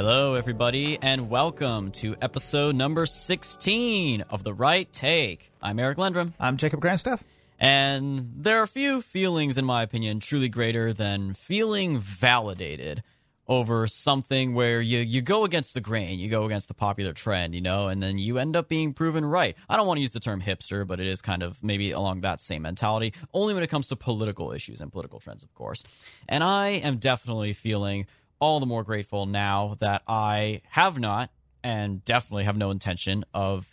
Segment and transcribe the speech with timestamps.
[0.00, 5.50] Hello, everybody, and welcome to episode number 16 of The Right Take.
[5.60, 6.34] I'm Eric Lendrum.
[6.38, 7.22] I'm Jacob Grandstaff.
[7.58, 13.02] And there are few feelings, in my opinion, truly greater than feeling validated
[13.48, 17.56] over something where you, you go against the grain, you go against the popular trend,
[17.56, 19.56] you know, and then you end up being proven right.
[19.68, 22.20] I don't want to use the term hipster, but it is kind of maybe along
[22.20, 25.82] that same mentality, only when it comes to political issues and political trends, of course.
[26.28, 28.06] And I am definitely feeling
[28.40, 31.30] all the more grateful now that I have not
[31.62, 33.66] and definitely have no intention of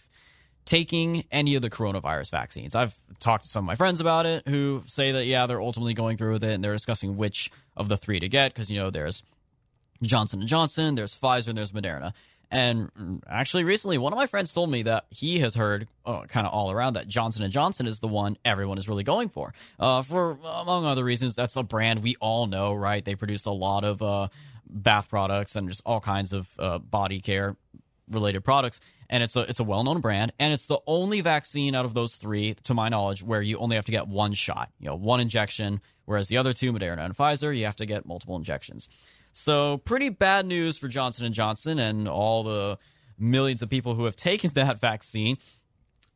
[0.66, 2.76] taking any of the coronavirus vaccines.
[2.76, 5.94] I've talked to some of my friends about it who say that yeah, they're ultimately
[5.94, 8.80] going through with it and they're discussing which of the three to get because you
[8.80, 9.24] know there's
[10.02, 12.14] Johnson Johnson, there's Pfizer, and there's Moderna.
[12.52, 16.46] And actually, recently, one of my friends told me that he has heard, uh, kind
[16.46, 19.54] of all around, that Johnson and Johnson is the one everyone is really going for.
[19.80, 23.04] Uh, for among other reasons, that's a brand we all know, right?
[23.04, 24.28] They produce a lot of uh,
[24.68, 27.56] bath products and just all kinds of uh, body care
[28.10, 28.80] related products.
[29.10, 31.94] And it's a it's a well known brand, and it's the only vaccine out of
[31.94, 34.96] those three, to my knowledge, where you only have to get one shot, you know,
[34.96, 35.80] one injection.
[36.06, 38.90] Whereas the other two, Moderna and Pfizer, you have to get multiple injections.
[39.32, 42.80] So pretty bad news for Johnson and Johnson and all the
[43.20, 45.38] millions of people who have taken that vaccine.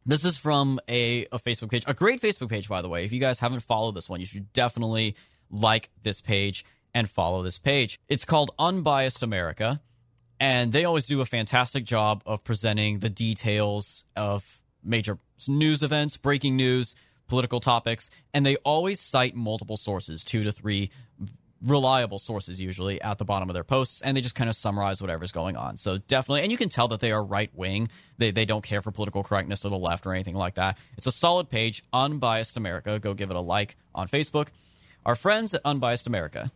[0.06, 3.06] This is from a, a Facebook page, a great Facebook page, by the way.
[3.06, 5.16] If you guys haven't followed this one, you should definitely
[5.52, 6.66] like this page
[7.00, 8.00] and follow this page.
[8.10, 9.82] It's called Unbiased America,
[10.40, 16.18] and they always do a fantastic job of presenting the details of major news events,
[16.18, 16.96] breaking news,
[17.28, 20.92] political topics, and they always cite multiple sources, two to three
[21.62, 25.02] reliable sources usually at the bottom of their posts and they just kind of summarize
[25.02, 25.76] whatever's going on.
[25.76, 28.82] So definitely and you can tell that they are right wing they, they don't care
[28.82, 30.78] for political correctness or the left or anything like that.
[30.98, 32.98] It's a solid page unbiased america.
[33.00, 34.48] Go give it a like on facebook.
[35.06, 36.50] Our friends at unbiased america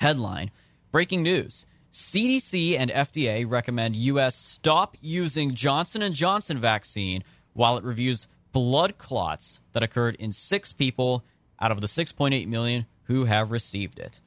[0.00, 0.50] headline
[0.90, 7.22] breaking news cdc and fda recommend us stop using johnson & johnson vaccine
[7.52, 11.24] while it reviews blood clots that occurred in six people
[11.60, 14.20] out of the 6.8 million who have received it.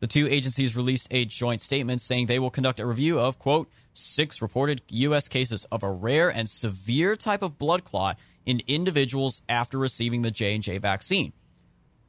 [0.00, 3.70] The two agencies released a joint statement saying they will conduct a review of, quote,
[3.92, 5.28] six reported U.S.
[5.28, 10.30] cases of a rare and severe type of blood clot in individuals after receiving the
[10.30, 11.32] J&J vaccine.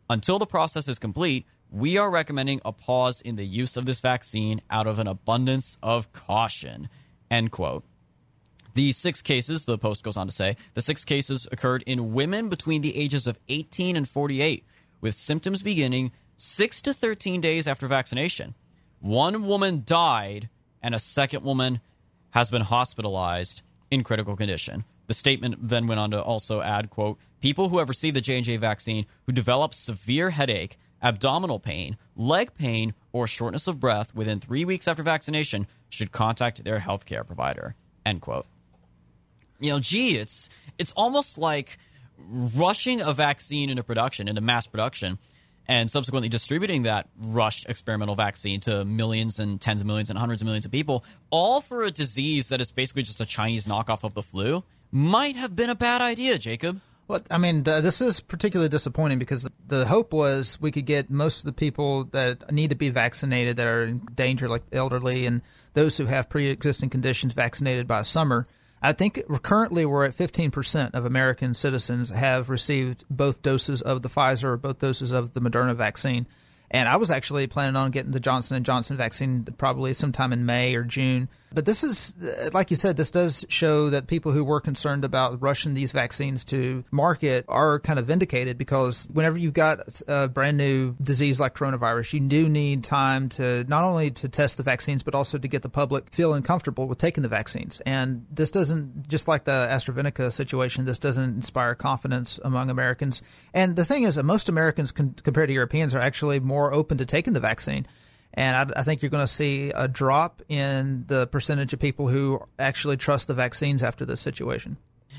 [0.09, 3.99] Until the process is complete, we are recommending a pause in the use of this
[3.99, 6.87] vaccine out of an abundance of caution,
[7.29, 7.83] end quote.
[8.75, 12.47] The six cases, the Post goes on to say, the six cases occurred in women
[12.47, 14.63] between the ages of 18 and 48
[15.01, 18.55] with symptoms beginning 6 to 13 days after vaccination.
[19.01, 20.47] One woman died,
[20.81, 21.81] and a second woman
[22.31, 24.85] has been hospitalized in critical condition.
[25.07, 28.57] The statement then went on to also add, quote, people who have received the J&J
[28.57, 34.65] vaccine who develop severe headache, abdominal pain, leg pain, or shortness of breath within three
[34.65, 38.47] weeks after vaccination should contact their healthcare provider, end quote.
[39.59, 41.77] You know, gee, it's it's almost like
[42.27, 45.19] rushing a vaccine into production, into mass production,
[45.67, 50.41] and subsequently distributing that rushed experimental vaccine to millions and tens of millions and hundreds
[50.41, 54.03] of millions of people, all for a disease that is basically just a Chinese knockoff
[54.03, 56.81] of the flu, might have been a bad idea, Jacob.
[57.07, 61.39] Well, I mean, this is particularly disappointing because the hope was we could get most
[61.39, 65.27] of the people that need to be vaccinated that are in danger, like the elderly
[65.27, 68.47] and those who have pre existing conditions, vaccinated by summer.
[68.81, 74.09] I think currently we're at 15% of American citizens have received both doses of the
[74.09, 76.27] Pfizer or both doses of the Moderna vaccine.
[76.71, 80.45] And I was actually planning on getting the Johnson and Johnson vaccine probably sometime in
[80.45, 82.13] May or June but this is,
[82.53, 86.43] like you said, this does show that people who were concerned about rushing these vaccines
[86.45, 91.55] to market are kind of vindicated because whenever you've got a brand new disease like
[91.55, 95.47] coronavirus, you do need time to not only to test the vaccines, but also to
[95.47, 97.81] get the public feeling comfortable with taking the vaccines.
[97.85, 103.21] And this doesn't, just like the AstraZeneca situation, this doesn't inspire confidence among Americans.
[103.53, 106.97] And the thing is that most Americans, con- compared to Europeans, are actually more open
[106.97, 107.87] to taking the vaccine.
[108.35, 112.07] And I, I think you're going to see a drop in the percentage of people
[112.07, 114.77] who actually trust the vaccines after this situation.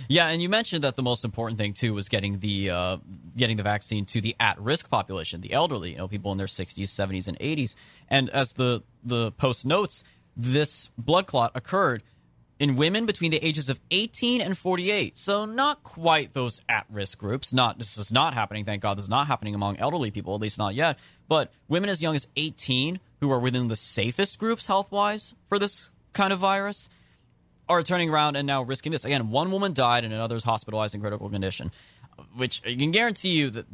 [0.08, 2.96] Yeah, and you mentioned that the most important thing too was getting the uh,
[3.36, 6.46] getting the vaccine to the at risk population, the elderly, you know, people in their
[6.46, 7.74] 60s, 70s, and 80s.
[8.08, 10.04] And as the the post notes,
[10.36, 12.02] this blood clot occurred
[12.58, 15.18] in women between the ages of 18 and 48.
[15.18, 17.52] So not quite those at-risk groups.
[17.52, 18.64] Not this is not happening.
[18.64, 20.98] Thank God, this is not happening among elderly people, at least not yet.
[21.28, 25.90] But women as young as 18 who are within the safest groups health-wise for this
[26.12, 26.88] kind of virus
[27.68, 29.04] are turning around and now risking this.
[29.04, 31.72] Again, one woman died and another is hospitalized in critical condition,
[32.36, 33.66] which I can guarantee you that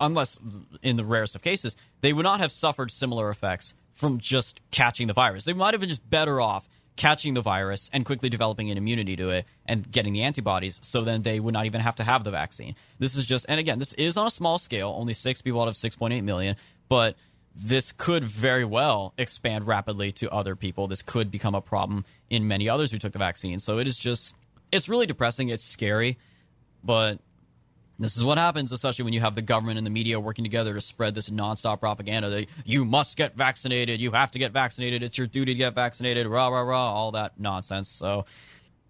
[0.00, 0.38] unless
[0.82, 5.08] in the rarest of cases, they would not have suffered similar effects from just catching
[5.08, 5.44] the virus.
[5.44, 9.16] They might have been just better off catching the virus and quickly developing an immunity
[9.16, 12.24] to it and getting the antibodies so then they would not even have to have
[12.24, 12.74] the vaccine.
[12.98, 15.68] This is just, and again, this is on a small scale, only six people out
[15.68, 16.56] of 6.8 million,
[16.88, 17.16] but
[17.54, 20.88] this could very well expand rapidly to other people.
[20.88, 23.60] This could become a problem in many others who took the vaccine.
[23.60, 24.34] So it is just,
[24.72, 25.48] it's really depressing.
[25.48, 26.18] It's scary,
[26.82, 27.20] but
[27.98, 30.72] this is what happens, especially when you have the government and the media working together
[30.74, 35.02] to spread this nonstop propaganda that you must get vaccinated, you have to get vaccinated,
[35.02, 37.88] it's your duty to get vaccinated, rah rah rah, all that nonsense.
[37.88, 38.24] So,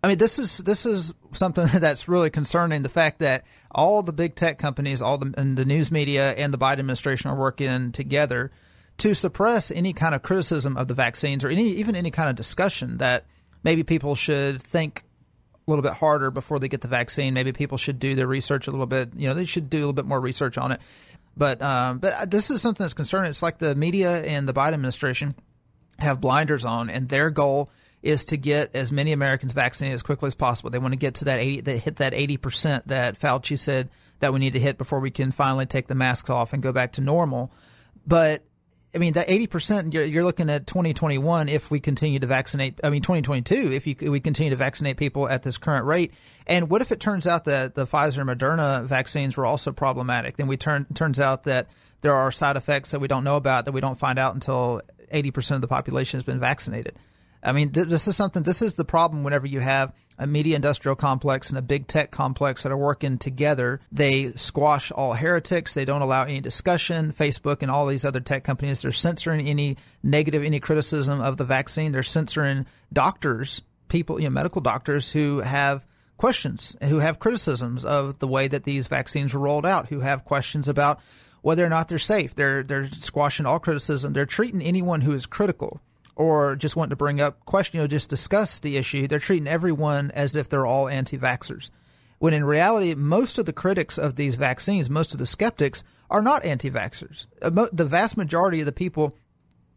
[0.05, 2.82] I mean, this is this is something that's really concerning.
[2.82, 6.52] The fact that all the big tech companies, all the and the news media and
[6.52, 8.50] the Biden administration are working together
[8.99, 12.37] to suppress any kind of criticism of the vaccines or any even any kind of
[12.37, 13.25] discussion that
[13.64, 15.05] maybe people should think
[15.69, 17.35] a little bit harder before they get the vaccine.
[17.35, 19.11] Maybe people should do their research a little bit.
[19.15, 20.81] You know, they should do a little bit more research on it.
[21.37, 23.31] But um, but this is something that's concerning.
[23.31, 25.37] It's like the media and the Biden administration
[26.00, 27.70] have blinders on, and their goal
[28.03, 30.70] is to get as many Americans vaccinated as quickly as possible.
[30.70, 33.88] They want to get to that 80, they hit that 80% that Fauci said
[34.20, 36.73] that we need to hit before we can finally take the masks off and go
[36.73, 37.53] back to normal.
[38.06, 38.43] But
[38.94, 42.88] I mean, that 80%, you're, you're, looking at 2021 if we continue to vaccinate, I
[42.88, 46.14] mean, 2022, if you, we continue to vaccinate people at this current rate.
[46.46, 50.38] And what if it turns out that the Pfizer and Moderna vaccines were also problematic?
[50.38, 51.69] Then we turn, turns out that
[52.00, 54.81] there are side effects that we don't know about that we don't find out until
[55.12, 56.96] 80% of the population has been vaccinated.
[57.43, 60.56] I mean, th- this is something, this is the problem whenever you have a media
[60.56, 63.81] industrial complex and a big tech complex that are working together.
[63.93, 65.75] They squash all heretics.
[65.75, 67.12] They don't allow any discussion.
[67.12, 71.44] Facebook and all these other tech companies, they're censoring any negative, any criticism of the
[71.44, 71.93] vaccine.
[71.93, 75.87] They're censoring doctors, people, you know, medical doctors who have
[76.17, 80.25] questions, who have criticisms of the way that these vaccines were rolled out, who have
[80.25, 81.00] questions about
[81.43, 82.34] whether or not they're safe.
[82.34, 84.12] They're, they're squashing all criticism.
[84.12, 85.81] They're treating anyone who is critical
[86.19, 89.47] or just want to bring up question, you know, just discuss the issue, they're treating
[89.47, 91.70] everyone as if they're all anti-vaxxers.
[92.19, 96.20] When in reality, most of the critics of these vaccines, most of the skeptics, are
[96.20, 97.26] not anti-vaxxers.
[97.41, 99.17] Uh, the vast majority of the people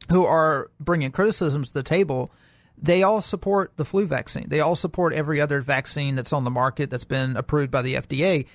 [0.10, 2.32] who are bringing criticisms to the table,
[2.76, 4.50] they all support the flu vaccine.
[4.50, 7.94] They all support every other vaccine that's on the market that's been approved by the
[7.94, 8.48] FDA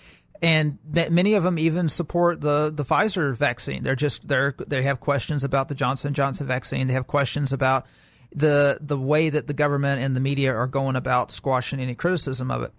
[0.42, 0.78] and
[1.10, 3.82] many of them even support the the Pfizer vaccine.
[3.82, 6.86] They're just they're they have questions about the Johnson Johnson vaccine.
[6.86, 7.86] They have questions about
[8.34, 12.50] the the way that the government and the media are going about squashing any criticism
[12.50, 12.72] of it.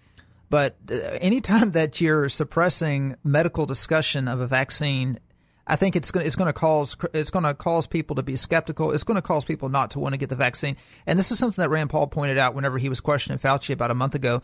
[0.49, 5.19] But uh, anytime that you're suppressing medical discussion of a vaccine,
[5.65, 8.35] I think it's going it's going to cause it's going to cause people to be
[8.35, 8.91] skeptical.
[8.91, 10.77] It's going to cause people not to want to get the vaccine.
[11.05, 13.91] And this is something that Rand Paul pointed out whenever he was questioning Fauci about
[13.91, 14.41] a month ago.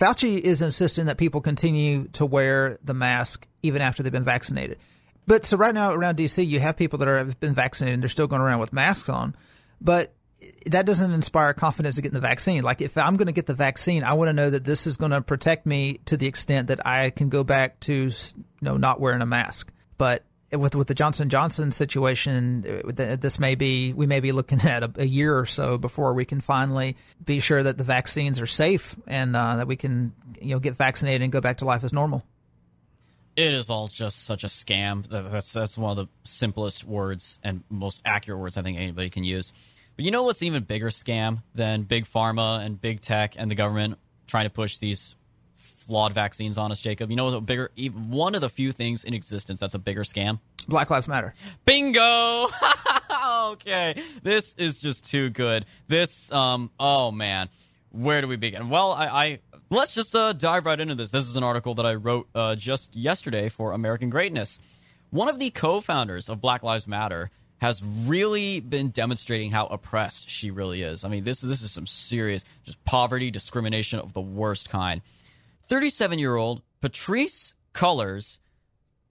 [0.00, 4.78] Fauci is insisting that people continue to wear the mask even after they've been vaccinated.
[5.26, 8.02] But so right now around DC, you have people that are, have been vaccinated and
[8.02, 9.36] they're still going around with masks on.
[9.78, 10.14] But
[10.66, 12.62] that doesn't inspire confidence to get the vaccine.
[12.62, 14.96] Like if I'm going to get the vaccine, I want to know that this is
[14.96, 18.10] going to protect me to the extent that I can go back to you
[18.62, 19.70] know not wearing a mask.
[19.98, 24.82] But with with the Johnson Johnson situation, this may be we may be looking at
[24.82, 28.46] a, a, year or so before we can finally be sure that the vaccines are
[28.46, 31.84] safe and uh, that we can you know get vaccinated and go back to life
[31.84, 32.24] as normal.
[33.36, 35.06] It is all just such a scam.
[35.08, 39.24] That's that's one of the simplest words and most accurate words I think anybody can
[39.24, 39.52] use.
[39.96, 43.54] But you know what's even bigger scam than big pharma and big tech and the
[43.54, 45.14] government trying to push these
[45.90, 47.10] flawed vaccines on us, Jacob.
[47.10, 50.38] You know a bigger one of the few things in existence that's a bigger scam?
[50.68, 51.34] Black Lives Matter.
[51.64, 52.46] Bingo.
[53.50, 54.00] okay.
[54.22, 55.64] This is just too good.
[55.88, 57.48] This um oh man.
[57.90, 58.68] Where do we begin?
[58.68, 61.10] Well, I, I let's just uh, dive right into this.
[61.10, 64.60] This is an article that I wrote uh, just yesterday for American Greatness.
[65.10, 70.52] One of the co-founders of Black Lives Matter has really been demonstrating how oppressed she
[70.52, 71.02] really is.
[71.02, 75.02] I mean, this is this is some serious just poverty, discrimination of the worst kind.
[75.70, 78.40] 37 year old Patrisse Cullors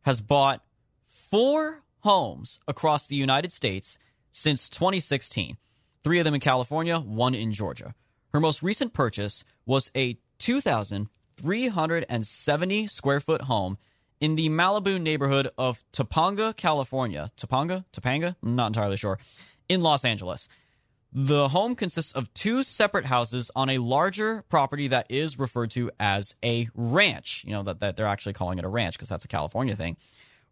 [0.02, 0.62] has bought
[1.08, 3.98] four homes across the United States
[4.34, 5.56] since 2016,
[6.04, 7.96] three of them in California, one in Georgia.
[8.34, 13.78] Her most recent purchase was a 2,370 square foot home
[14.20, 17.32] in the Malibu neighborhood of Topanga, California.
[17.38, 17.86] Topanga?
[17.94, 18.36] Topanga?
[18.44, 19.18] I'm not entirely sure.
[19.70, 20.50] In Los Angeles.
[21.12, 25.90] The home consists of two separate houses on a larger property that is referred to
[26.00, 27.44] as a ranch.
[27.46, 29.98] You know, that, that they're actually calling it a ranch because that's a California thing.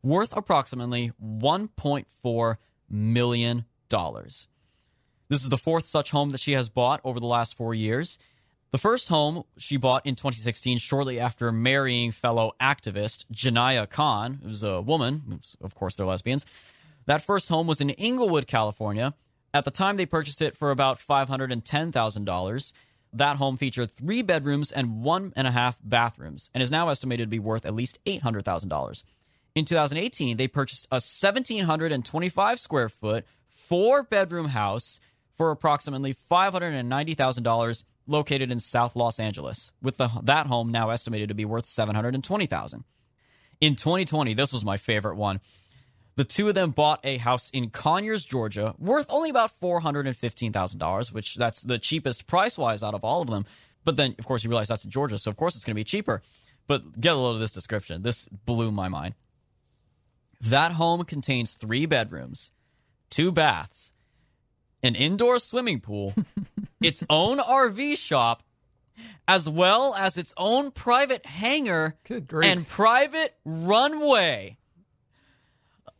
[0.01, 2.57] Worth approximately $1.4
[2.89, 3.65] million.
[3.89, 8.17] This is the fourth such home that she has bought over the last four years.
[8.71, 14.63] The first home she bought in 2016, shortly after marrying fellow activist Janaya Khan, who's
[14.63, 15.39] a woman.
[15.61, 16.45] Of course, they're lesbians.
[17.05, 19.13] That first home was in Inglewood, California,
[19.53, 22.73] At the time, they purchased it for about $510,000.
[23.13, 27.27] That home featured three bedrooms and one and a half bathrooms and is now estimated
[27.27, 29.03] to be worth at least $800,000.
[29.55, 34.99] In 2018, they purchased a 1,725 square foot, four bedroom house
[35.37, 41.35] for approximately $590,000 located in South Los Angeles, with the, that home now estimated to
[41.35, 42.83] be worth $720,000.
[43.59, 45.39] In 2020, this was my favorite one.
[46.17, 51.35] The two of them bought a house in Conyers, Georgia, worth only about $415,000, which
[51.35, 53.45] that's the cheapest price wise out of all of them.
[53.85, 55.79] But then, of course, you realize that's in Georgia, so of course it's going to
[55.79, 56.23] be cheaper.
[56.65, 58.01] But get a load of this description.
[58.01, 59.13] This blew my mind.
[60.41, 62.49] That home contains three bedrooms,
[63.11, 63.91] two baths,
[64.81, 66.15] an indoor swimming pool,
[66.81, 68.41] its own RV shop,
[69.27, 74.57] as well as its own private hangar and private runway.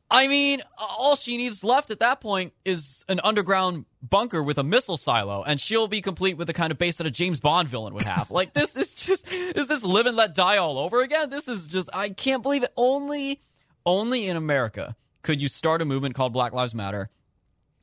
[0.10, 4.64] I mean, all she needs left at that point is an underground bunker with a
[4.64, 7.68] missile silo, and she'll be complete with the kind of base that a James Bond
[7.68, 8.32] villain would have.
[8.32, 11.30] like, this is just, is this live and let die all over again?
[11.30, 12.72] This is just, I can't believe it.
[12.78, 13.42] Only,
[13.86, 17.10] only in America could you start a movement called Black Lives Matter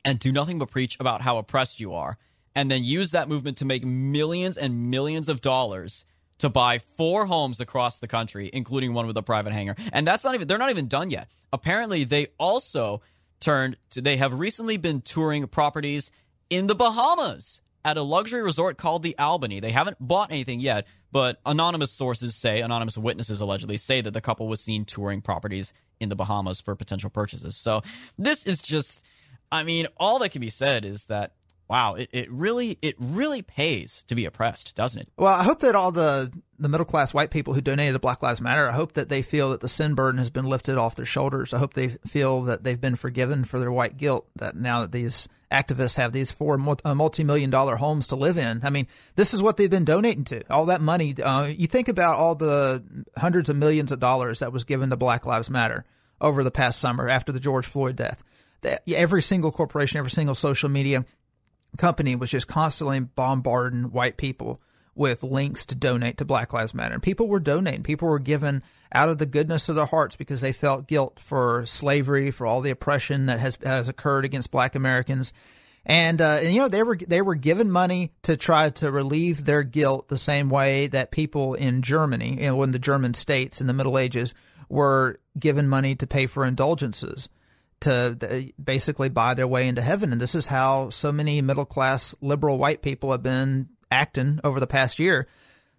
[0.03, 2.17] and do nothing but preach about how oppressed you are,
[2.55, 6.05] and then use that movement to make millions and millions of dollars
[6.45, 9.77] to buy four homes across the country, including one with a private hangar.
[9.93, 11.31] And that's not even, they're not even done yet.
[11.53, 13.01] Apparently, they also
[13.41, 16.11] turned to, they have recently been touring properties
[16.51, 19.61] in the Bahamas at a luxury resort called the Albany.
[19.61, 24.21] They haven't bought anything yet, but anonymous sources say, anonymous witnesses allegedly say that the
[24.21, 27.57] couple was seen touring properties in the Bahamas for potential purchases.
[27.57, 27.81] So
[28.19, 29.05] this is just,
[29.51, 31.33] I mean, all that can be said is that
[31.69, 35.09] wow, it, it really it really pays to be oppressed, doesn't it?
[35.17, 38.23] Well, I hope that all the the middle class white people who donated to Black
[38.23, 40.97] Lives Matter, I hope that they feel that the sin burden has been lifted off
[40.97, 41.53] their shoulders.
[41.53, 44.27] I hope they feel that they've been forgiven for their white guilt.
[44.37, 48.61] That now that these activists have these four multi million dollar homes to live in,
[48.65, 50.43] I mean, this is what they've been donating to.
[50.53, 51.15] All that money.
[51.21, 52.85] Uh, you think about all the
[53.17, 55.85] hundreds of millions of dollars that was given to Black Lives Matter
[56.21, 58.23] over the past summer after the George Floyd death.
[58.89, 61.05] Every single corporation, every single social media
[61.77, 64.61] company was just constantly bombarding white people
[64.95, 66.95] with links to donate to Black Lives Matter.
[66.95, 67.83] And people were donating.
[67.83, 68.63] People were given
[68.93, 72.61] out of the goodness of their hearts because they felt guilt for slavery, for all
[72.61, 75.33] the oppression that has has occurred against Black Americans.
[75.87, 79.45] And, uh, and you know they were they were given money to try to relieve
[79.45, 83.61] their guilt the same way that people in Germany, you know, in the German states
[83.61, 84.35] in the Middle Ages,
[84.69, 87.29] were given money to pay for indulgences
[87.85, 90.13] to uh, basically buy their way into heaven.
[90.13, 94.61] And this is how so many middle class liberal white people have been acting over
[94.61, 95.27] the past year.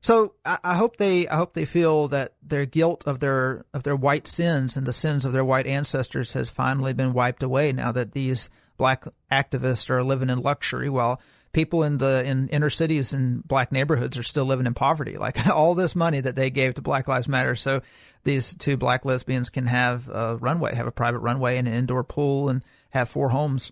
[0.01, 3.83] So I, I, hope they I hope they feel that their guilt of their of
[3.83, 7.71] their white sins and the sins of their white ancestors has finally been wiped away
[7.71, 11.19] now that these black activists are living in luxury while
[11.53, 15.17] people in the in inner cities and black neighborhoods are still living in poverty.
[15.17, 17.55] Like all this money that they gave to Black Lives Matter.
[17.55, 17.81] So
[18.25, 22.03] these two black lesbians can have a runway, have a private runway and an indoor
[22.03, 23.71] pool, and have four homes.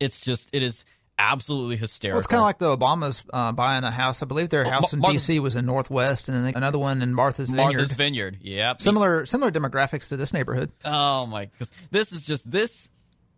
[0.00, 0.84] It's just it is
[1.20, 2.16] absolutely hysterical.
[2.16, 4.22] Well, it's kind of like the Obamas uh, buying a house.
[4.22, 5.38] I believe their house in D.C.
[5.38, 7.72] was in Northwest, and then another one in Martha's Vineyard.
[7.72, 8.38] Martha's Vineyard.
[8.40, 8.80] Yep.
[8.80, 10.72] Similar similar demographics to this neighborhood.
[10.84, 11.50] Oh my!
[11.90, 12.88] This is just this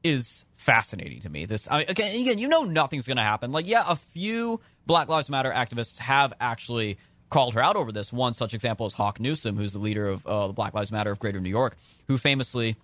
[0.05, 1.47] is fascinating to me.
[1.47, 3.53] This I mean, again, again, you know, nothing's going to happen.
[3.53, 6.99] Like, yeah, a few Black Lives Matter activists have actually
[7.31, 8.13] called her out over this.
[8.13, 11.11] One such example is Hawk Newsom, who's the leader of uh, the Black Lives Matter
[11.11, 12.77] of Greater New York, who famously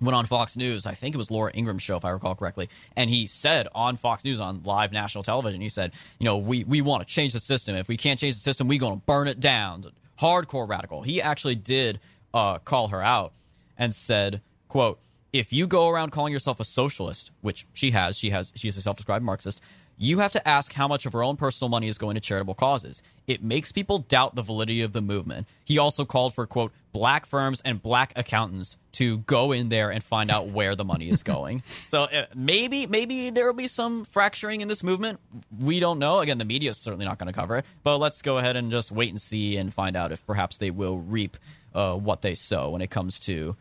[0.00, 0.86] went on Fox News.
[0.86, 2.68] I think it was Laura Ingraham's show, if I recall correctly.
[2.96, 6.64] And he said on Fox News on live national television, he said, you know, we,
[6.64, 7.76] we want to change the system.
[7.76, 9.84] If we can't change the system, we're going to burn it down.
[10.18, 11.02] Hardcore radical.
[11.02, 12.00] He actually did
[12.34, 13.32] uh, call her out
[13.78, 14.98] and said, quote,
[15.32, 18.82] if you go around calling yourself a socialist, which she has, she has, she's a
[18.82, 19.60] self-described Marxist,
[19.98, 22.54] you have to ask how much of her own personal money is going to charitable
[22.54, 23.02] causes.
[23.26, 25.46] It makes people doubt the validity of the movement.
[25.64, 30.02] He also called for, quote, black firms and black accountants to go in there and
[30.02, 31.62] find out where the money is going.
[31.88, 35.18] so uh, maybe, maybe there will be some fracturing in this movement.
[35.58, 36.20] We don't know.
[36.20, 38.70] Again, the media is certainly not going to cover it, but let's go ahead and
[38.70, 41.36] just wait and see and find out if perhaps they will reap
[41.74, 43.56] uh, what they sow when it comes to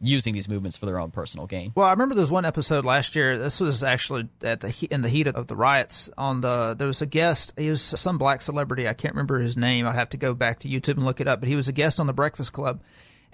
[0.00, 1.72] using these movements for their own personal gain.
[1.74, 3.38] Well, I remember there was one episode last year.
[3.38, 6.10] This was actually at the in the heat of the riots.
[6.16, 7.54] On the there was a guest.
[7.56, 8.88] He was some black celebrity.
[8.88, 9.86] I can't remember his name.
[9.86, 11.40] I'd have to go back to YouTube and look it up.
[11.40, 12.80] But he was a guest on the Breakfast Club.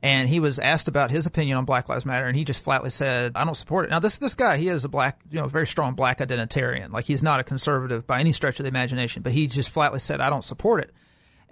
[0.00, 2.90] And he was asked about his opinion on Black Lives Matter, and he just flatly
[2.90, 5.46] said, "I don't support it." Now, this this guy, he is a black, you know,
[5.48, 6.92] very strong black identitarian.
[6.92, 10.00] Like he's not a conservative by any stretch of the imagination, but he just flatly
[10.00, 10.92] said, "I don't support it."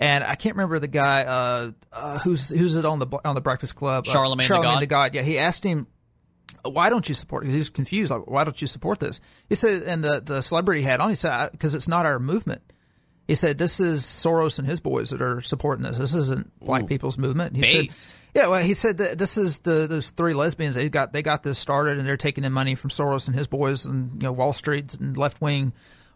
[0.02, 3.40] And I can't remember the guy uh, uh, who's who's it on the on the
[3.40, 4.06] Breakfast Club.
[4.06, 5.14] Uh, Charlemagne, Charlemagne the God.
[5.14, 5.86] Yeah, he asked him,
[6.64, 8.10] "Why don't you support?" Because he's confused.
[8.10, 9.20] Like, why don't you support this?
[9.48, 11.08] He said, and the the celebrity had on.
[11.08, 12.62] He said, "Because it's not our movement."
[13.28, 15.96] He said, "This is Soros and his boys that are supporting this.
[15.96, 18.00] This isn't Black Ooh, people's movement." He based.
[18.00, 20.74] said, "Yeah, well, he said that this is the those three lesbians.
[20.74, 23.46] They got they got this started, and they're taking in money from Soros and his
[23.46, 25.72] boys, and you know Wall Street and left wing."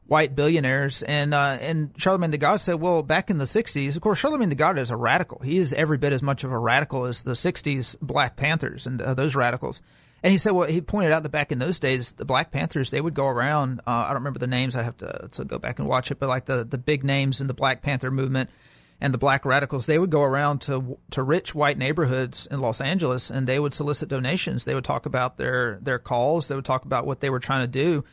[0.09, 1.03] White billionaires.
[1.03, 4.49] And uh, and Charlemagne the God said, well, back in the '60s, of course, Charlemagne
[4.49, 5.41] the God is a radical.
[5.43, 9.01] He is every bit as much of a radical as the '60s Black Panthers and
[9.01, 9.83] uh, those radicals.
[10.23, 12.91] And he said, well, he pointed out that back in those days, the Black Panthers
[12.91, 13.81] they would go around.
[13.81, 14.75] Uh, I don't remember the names.
[14.75, 17.41] I have to to go back and watch it, but like the the big names
[17.41, 18.51] in the Black Panther movement.
[18.99, 22.81] And the black radicals, they would go around to to rich white neighborhoods in Los
[22.81, 24.65] Angeles, and they would solicit donations.
[24.65, 26.49] They would talk about their their calls.
[26.49, 28.05] They would talk about what they were trying to do,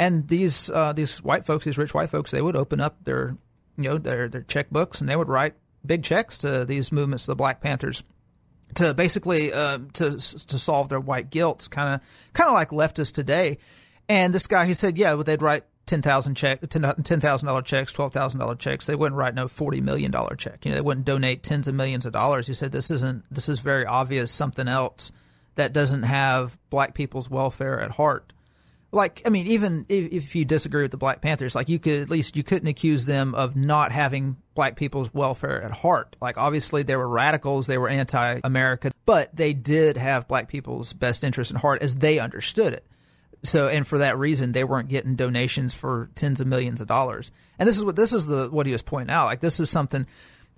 [0.00, 3.36] and these uh, these white folks, these rich white folks, they would open up their
[3.76, 7.36] you know their their checkbooks and they would write big checks to these movements, the
[7.36, 8.02] Black Panthers,
[8.76, 13.12] to basically uh, to to solve their white guilt, kind of kind of like leftists
[13.12, 13.58] today.
[14.08, 17.60] And this guy, he said, yeah, well, they'd write ten thousand check, ten thousand dollar
[17.60, 18.86] checks, twelve thousand dollar checks.
[18.86, 20.64] They wouldn't write no forty million dollar check.
[20.64, 22.46] You know, they wouldn't donate tens of millions of dollars.
[22.46, 25.12] He said this isn't this is very obvious something else
[25.56, 28.32] that doesn't have black people's welfare at heart
[28.92, 32.02] like I mean, even if, if, you disagree with the Black Panthers, like you could
[32.02, 36.16] at least you couldn't accuse them of not having black people's welfare at heart.
[36.20, 41.22] Like obviously they were radicals, they were anti-America, but they did have black people's best
[41.22, 42.86] interest in heart as they understood it.
[43.42, 47.30] So and for that reason they weren't getting donations for tens of millions of dollars.
[47.58, 49.26] And this is what this is the what he was pointing out.
[49.26, 50.06] Like this is something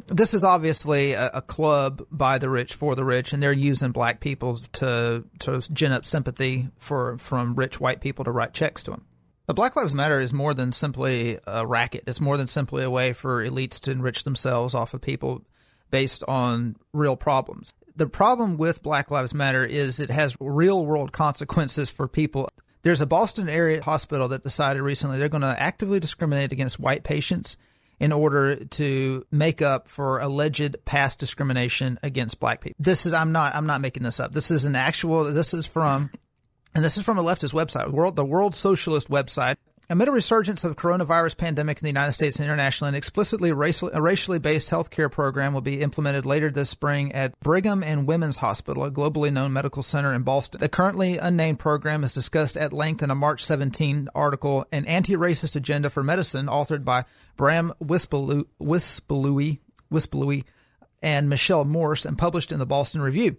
[0.07, 3.93] this is obviously a, a, club by the rich for the rich, and they're using
[3.93, 8.83] black people to to gin up sympathy for from rich white people to write checks
[8.85, 9.05] to them.
[9.47, 12.05] But Black Lives Matter is more than simply a racket.
[12.07, 15.43] It's more than simply a way for elites to enrich themselves off of people
[15.91, 17.73] based on real problems.
[17.97, 22.49] The problem with Black Lives Matter is it has real world consequences for people.
[22.83, 27.05] There's a Boston area hospital that decided recently they're going to actively discriminate against white
[27.05, 27.57] patients
[28.01, 32.77] in order to make up for alleged past discrimination against black people.
[32.79, 34.33] This is I'm not I'm not making this up.
[34.33, 36.11] This is an actual this is from
[36.75, 39.57] and this is from a leftist website, World the World Socialist website.
[39.91, 44.39] Amid a resurgence of coronavirus pandemic in the United States and internationally, an explicitly racially,
[44.39, 48.93] based healthcare program will be implemented later this spring at Brigham and Women's Hospital, a
[48.93, 50.61] globally known medical center in Boston.
[50.61, 55.57] The currently unnamed program is discussed at length in a March 17 article, An Anti-Racist
[55.57, 57.05] Agenda for Medicine, authored by
[57.37, 59.59] Bram Wispelwey,
[59.91, 60.45] Wispelwey
[61.03, 63.37] and Michelle Morse and published in the Boston Review.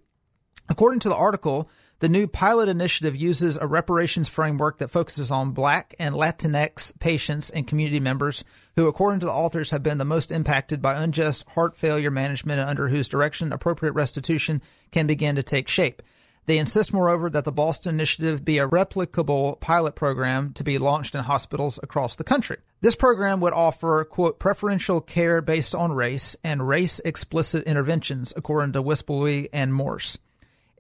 [0.69, 1.69] According to the article,
[2.03, 7.49] the new pilot initiative uses a reparations framework that focuses on black and Latinx patients
[7.49, 8.43] and community members
[8.75, 12.59] who, according to the authors, have been the most impacted by unjust heart failure management
[12.59, 14.61] and under whose direction appropriate restitution
[14.91, 16.01] can begin to take shape.
[16.45, 21.15] They insist, moreover, that the Boston Initiative be a replicable pilot program to be launched
[21.15, 22.57] in hospitals across the country.
[22.81, 28.73] This program would offer, quote, preferential care based on race and race explicit interventions, according
[28.73, 30.17] to Wispelwey and Morse.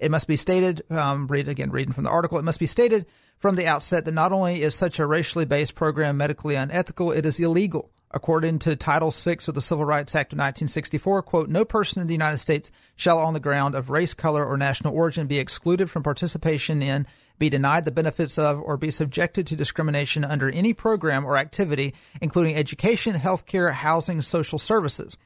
[0.03, 3.05] It must be stated, um, read again, reading from the article, it must be stated
[3.37, 7.25] from the outset that not only is such a racially based program medically unethical, it
[7.25, 7.89] is illegal.
[8.11, 12.07] According to Title VI of the Civil Rights Act of 1964, quote, no person in
[12.07, 15.89] the United States shall on the ground of race, color, or national origin be excluded
[15.89, 17.07] from participation in,
[17.39, 21.93] be denied the benefits of, or be subjected to discrimination under any program or activity,
[22.21, 25.17] including education, health care, housing, social services.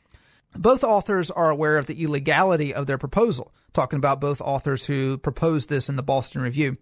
[0.56, 5.18] Both authors are aware of the illegality of their proposal, talking about both authors who
[5.18, 6.78] proposed this in the Boston Review.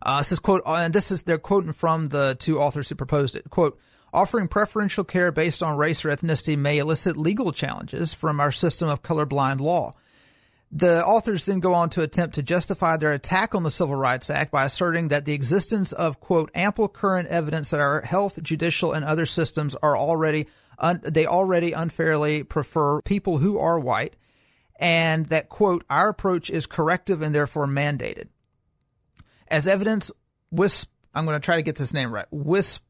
[0.00, 3.50] Uh, says quote, and this is they're quoting from the two authors who proposed it.
[3.50, 3.78] Quote,
[4.12, 8.88] Offering preferential care based on race or ethnicity may elicit legal challenges from our system
[8.88, 9.92] of colorblind law.
[10.70, 14.28] The authors then go on to attempt to justify their attack on the Civil Rights
[14.28, 18.92] Act by asserting that the existence of, quote, ample current evidence that our health, judicial,
[18.92, 20.46] and other systems are already,
[20.78, 24.16] un- they already unfairly prefer people who are white,
[24.76, 28.28] and that, quote, our approach is corrective and therefore mandated.
[29.48, 30.10] As evidence,
[30.50, 32.84] Wisp, I'm going to try to get this name right, Wisp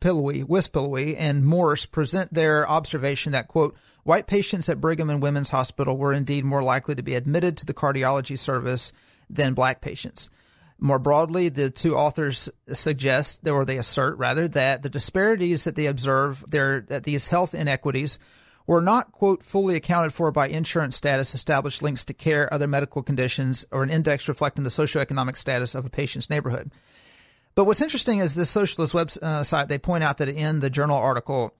[0.00, 5.50] Pillowy, Wispilwy, and Morse present their observation that, quote, white patients at Brigham and Women's
[5.50, 8.92] Hospital were indeed more likely to be admitted to the cardiology service
[9.28, 10.30] than black patients.
[10.82, 15.86] More broadly, the two authors suggest, or they assert rather, that the disparities that they
[15.86, 18.18] observe, there that these health inequities
[18.66, 23.02] were not, quote, fully accounted for by insurance status, established links to care, other medical
[23.02, 26.72] conditions, or an index reflecting the socioeconomic status of a patient's neighborhood.
[27.54, 30.96] But what's interesting is this socialist website, uh, they point out that in the journal
[30.96, 31.52] article,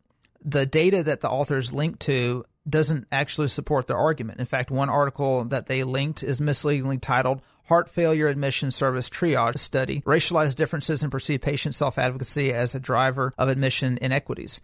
[0.43, 4.39] the data that the authors link to doesn't actually support their argument.
[4.39, 9.61] In fact, one article that they linked is misleadingly titled Heart Failure Admission Service Triage
[9.61, 14.61] Study Racialized Differences in Perceived Patient Self Advocacy as a Driver of Admission Inequities.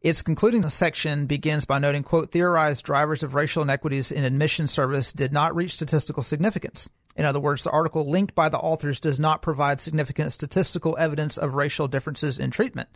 [0.00, 5.12] Its concluding section begins by noting, quote, theorized drivers of racial inequities in admission service
[5.12, 6.88] did not reach statistical significance.
[7.14, 11.36] In other words, the article linked by the authors does not provide significant statistical evidence
[11.36, 12.88] of racial differences in treatment.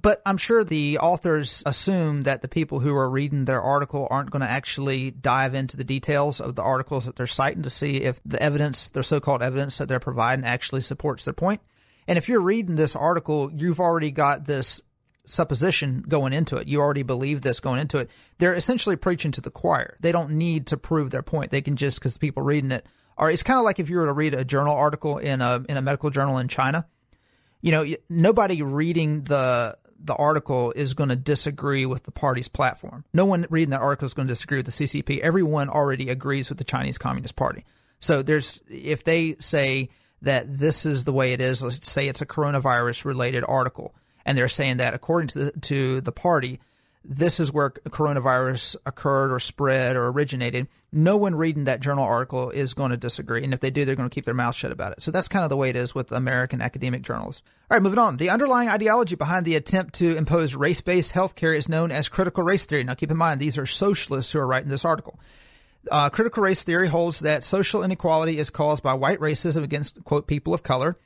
[0.00, 4.30] But I'm sure the authors assume that the people who are reading their article aren't
[4.30, 7.96] going to actually dive into the details of the articles that they're citing to see
[7.96, 11.60] if the evidence, their so called evidence that they're providing, actually supports their point.
[12.06, 14.82] And if you're reading this article, you've already got this
[15.24, 16.68] supposition going into it.
[16.68, 18.08] You already believe this going into it.
[18.38, 19.96] They're essentially preaching to the choir.
[19.98, 21.50] They don't need to prove their point.
[21.50, 23.98] They can just, because the people reading it are, it's kind of like if you
[23.98, 26.86] were to read a journal article in a, in a medical journal in China.
[27.60, 33.04] You know, nobody reading the, the article is going to disagree with the party's platform.
[33.12, 35.20] No one reading that article is going to disagree with the CCP.
[35.20, 37.64] Everyone already agrees with the Chinese Communist Party.
[38.00, 39.90] So there's, if they say
[40.22, 43.94] that this is the way it is, let's say it's a coronavirus related article
[44.28, 46.60] and they're saying that according to the, to the party,
[47.04, 50.68] this is where coronavirus occurred or spread or originated.
[50.92, 53.44] No one reading that journal article is going to disagree.
[53.44, 55.02] And if they do, they're going to keep their mouth shut about it.
[55.02, 57.42] So that's kind of the way it is with American academic journals.
[57.70, 58.16] All right, moving on.
[58.16, 62.42] The underlying ideology behind the attempt to impose race based healthcare is known as critical
[62.42, 62.84] race theory.
[62.84, 65.18] Now, keep in mind, these are socialists who are writing this article.
[65.90, 70.26] Uh, critical race theory holds that social inequality is caused by white racism against, quote,
[70.26, 70.96] people of color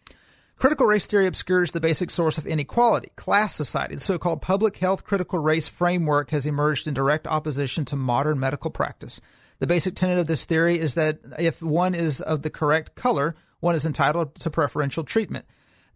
[0.62, 3.96] Critical race theory obscures the basic source of inequality, class society.
[3.96, 8.38] The so called public health critical race framework has emerged in direct opposition to modern
[8.38, 9.20] medical practice.
[9.58, 13.34] The basic tenet of this theory is that if one is of the correct color,
[13.58, 15.46] one is entitled to preferential treatment.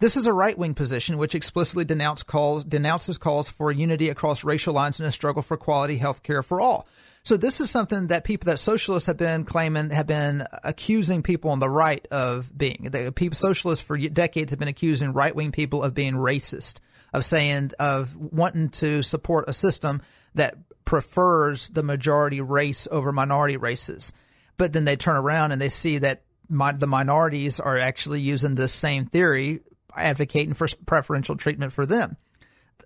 [0.00, 4.42] This is a right wing position which explicitly denounce calls, denounces calls for unity across
[4.42, 6.88] racial lines in a struggle for quality health care for all.
[7.26, 11.50] So this is something that people that socialists have been claiming have been accusing people
[11.50, 12.86] on the right of being.
[12.92, 16.78] The people socialists for decades have been accusing right wing people of being racist,
[17.12, 20.02] of saying of wanting to support a system
[20.36, 24.12] that prefers the majority race over minority races.
[24.56, 28.54] But then they turn around and they see that my, the minorities are actually using
[28.54, 29.62] this same theory,
[29.96, 32.18] advocating for preferential treatment for them,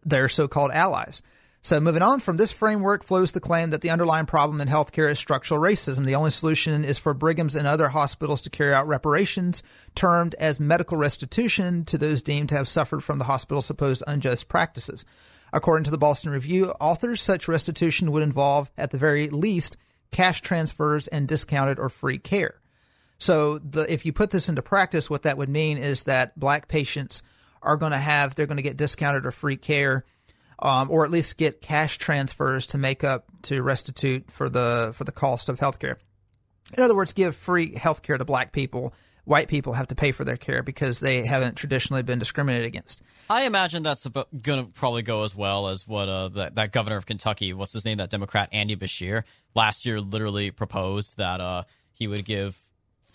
[0.03, 1.21] their so-called allies.
[1.63, 5.11] So moving on from this framework flows the claim that the underlying problem in healthcare
[5.11, 6.07] is structural racism.
[6.07, 9.63] The only solution is for Brigham's and other hospitals to carry out reparations
[9.95, 14.49] termed as medical restitution to those deemed to have suffered from the hospital's supposed unjust
[14.49, 15.05] practices.
[15.53, 19.77] According to the Boston Review, authors, such restitution would involve, at the very least,
[20.11, 22.61] cash transfers and discounted or free care.
[23.19, 26.69] So the, if you put this into practice, what that would mean is that black
[26.69, 27.23] patients
[27.63, 30.07] are going to have, they're going to get discounted or free care
[30.61, 35.05] um, or at least get cash transfers to make up to restitute for the for
[35.05, 35.97] the cost of healthcare.
[36.77, 38.95] In other words, give free healthcare to black people.
[39.25, 43.03] White people have to pay for their care because they haven't traditionally been discriminated against.
[43.29, 46.97] I imagine that's going to probably go as well as what uh, that, that governor
[46.97, 51.65] of Kentucky, what's his name, that Democrat Andy Beshear, last year literally proposed that uh,
[51.93, 52.61] he would give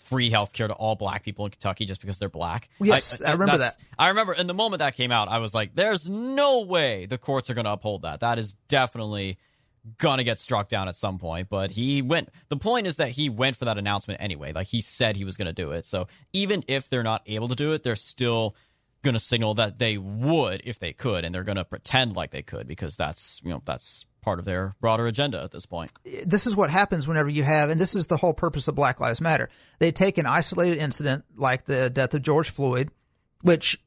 [0.06, 2.68] free health care to all black people in Kentucky just because they're black.
[2.80, 3.76] Yes, I, I remember that.
[3.98, 7.18] I remember, in the moment that came out, I was like, "There's no way the
[7.18, 8.20] courts are going to uphold that.
[8.20, 9.38] That is definitely."
[9.98, 13.28] gonna get struck down at some point but he went the point is that he
[13.28, 16.64] went for that announcement anyway like he said he was gonna do it so even
[16.66, 18.56] if they're not able to do it they're still
[19.04, 22.66] gonna signal that they would if they could and they're gonna pretend like they could
[22.66, 25.90] because that's you know that's part of their broader agenda at this point
[26.26, 29.00] this is what happens whenever you have and this is the whole purpose of black
[29.00, 32.90] lives matter they take an isolated incident like the death of george floyd
[33.42, 33.80] which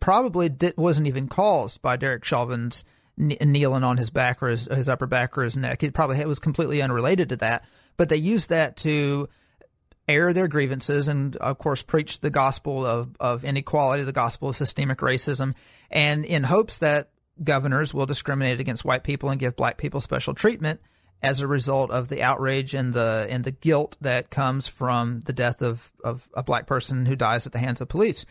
[0.00, 2.84] probably did, wasn't even caused by derek chauvin's
[3.16, 5.82] kneeling on his back or his, his upper back or his neck.
[5.82, 7.64] It probably was completely unrelated to that,
[7.96, 9.28] but they used that to
[10.08, 14.56] air their grievances and, of course, preach the gospel of, of inequality, the gospel of
[14.56, 15.54] systemic racism,
[15.90, 17.08] and in hopes that
[17.42, 20.80] governors will discriminate against white people and give black people special treatment
[21.22, 25.32] as a result of the outrage and the and the guilt that comes from the
[25.32, 28.26] death of, of a black person who dies at the hands of police.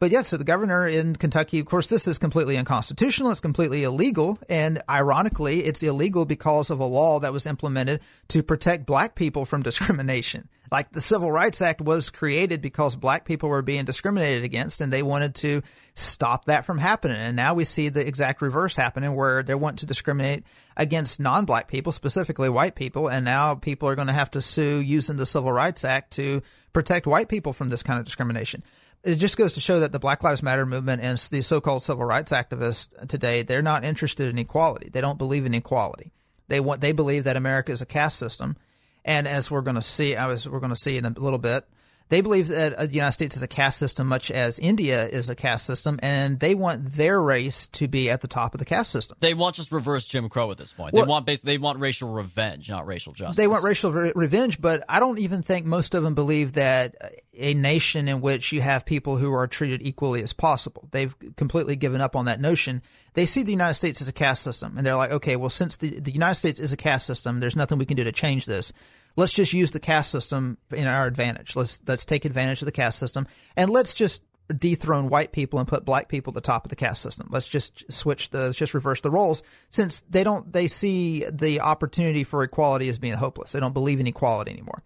[0.00, 3.32] But yes, so the governor in Kentucky, of course, this is completely unconstitutional.
[3.32, 4.38] It's completely illegal.
[4.48, 9.44] And ironically, it's illegal because of a law that was implemented to protect black people
[9.44, 10.48] from discrimination.
[10.72, 14.90] Like the Civil Rights Act was created because black people were being discriminated against and
[14.90, 15.60] they wanted to
[15.94, 17.18] stop that from happening.
[17.18, 20.44] And now we see the exact reverse happening where they want to discriminate
[20.78, 23.08] against non black people, specifically white people.
[23.08, 26.40] And now people are going to have to sue using the Civil Rights Act to
[26.72, 28.62] protect white people from this kind of discrimination
[29.02, 32.04] it just goes to show that the Black Lives Matter movement and the so-called civil
[32.04, 34.90] rights activists today, they're not interested in equality.
[34.90, 36.12] They don't believe in equality.
[36.48, 38.56] They want they believe that America is a caste system,
[39.04, 41.64] and as we're going to see, as we're going to see in a little bit,
[42.10, 45.30] they believe that uh, the United States is a caste system, much as India is
[45.30, 48.64] a caste system, and they want their race to be at the top of the
[48.64, 49.16] caste system.
[49.20, 50.92] They want just reverse Jim Crow at this point.
[50.92, 53.36] Well, they want they want racial revenge, not racial justice.
[53.36, 57.22] They want racial re- revenge, but I don't even think most of them believe that
[57.32, 60.88] a nation in which you have people who are treated equally as possible.
[60.90, 62.82] They've completely given up on that notion.
[63.14, 65.76] They see the United States as a caste system, and they're like, okay, well, since
[65.76, 68.46] the, the United States is a caste system, there's nothing we can do to change
[68.46, 68.72] this
[69.20, 71.54] let's just use the caste system in our advantage.
[71.54, 74.22] Let's let's take advantage of the caste system and let's just
[74.56, 77.28] dethrone white people and put black people at the top of the caste system.
[77.30, 81.60] Let's just switch the let's just reverse the roles since they don't they see the
[81.60, 83.52] opportunity for equality as being hopeless.
[83.52, 84.82] They don't believe in equality anymore.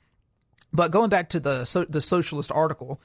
[0.72, 3.00] But going back to the so, the socialist article,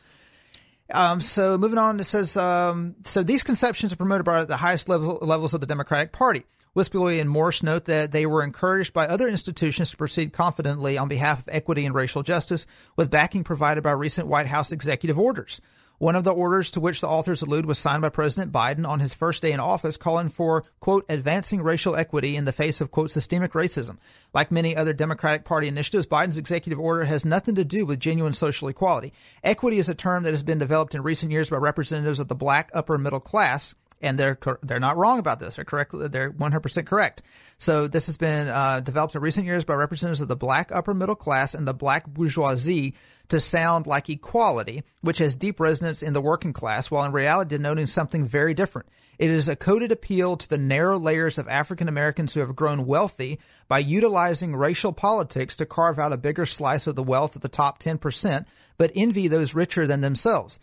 [0.91, 4.89] um, so moving on, it says um, so these conceptions are promoted by the highest
[4.89, 6.43] level, levels of the Democratic Party.
[6.75, 11.07] Wispelwey and Morse note that they were encouraged by other institutions to proceed confidently on
[11.07, 15.61] behalf of equity and racial justice, with backing provided by recent White House executive orders.
[15.99, 19.01] One of the orders to which the authors allude was signed by President Biden on
[19.01, 22.89] his first day in office, calling for, quote, advancing racial equity in the face of,
[22.89, 23.97] quote, systemic racism.
[24.33, 28.31] Like many other Democratic Party initiatives, Biden's executive order has nothing to do with genuine
[28.31, 29.11] social equality.
[29.43, 32.33] Equity is a term that has been developed in recent years by representatives of the
[32.35, 35.55] black upper middle class and they're they're not wrong about this.
[35.55, 35.91] They're correct.
[35.93, 37.21] They're 100% correct.
[37.57, 40.93] So this has been uh, developed in recent years by representatives of the black upper
[40.93, 42.95] middle class and the black bourgeoisie
[43.29, 47.49] to sound like equality, which has deep resonance in the working class, while in reality
[47.49, 48.87] denoting something very different.
[49.19, 52.85] It is a coded appeal to the narrow layers of African Americans who have grown
[52.85, 57.41] wealthy by utilizing racial politics to carve out a bigger slice of the wealth of
[57.41, 58.45] the top 10%,
[58.77, 60.59] but envy those richer than themselves.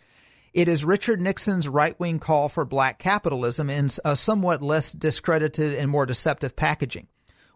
[0.57, 5.75] It is Richard Nixon's right wing call for black capitalism in a somewhat less discredited
[5.75, 7.05] and more deceptive packaging.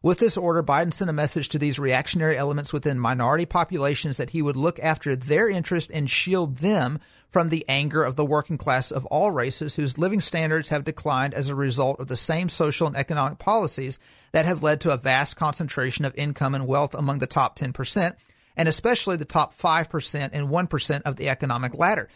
[0.03, 4.29] With this order, Biden sent a message to these reactionary elements within minority populations that
[4.29, 8.59] he would look after their interest and shield them from the anger of the working
[8.59, 12.49] class of all races whose living standards have declined as a result of the same
[12.49, 13.97] social and economic policies
[14.31, 18.13] that have led to a vast concentration of income and wealth among the top 10%,
[18.55, 22.07] and especially the top 5% and 1% of the economic ladder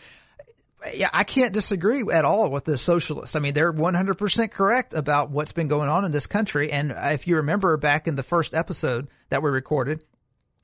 [0.94, 3.36] yeah, I can't disagree at all with the socialists.
[3.36, 6.72] I mean, they're 100% correct about what's been going on in this country.
[6.72, 10.04] And if you remember back in the first episode that we recorded,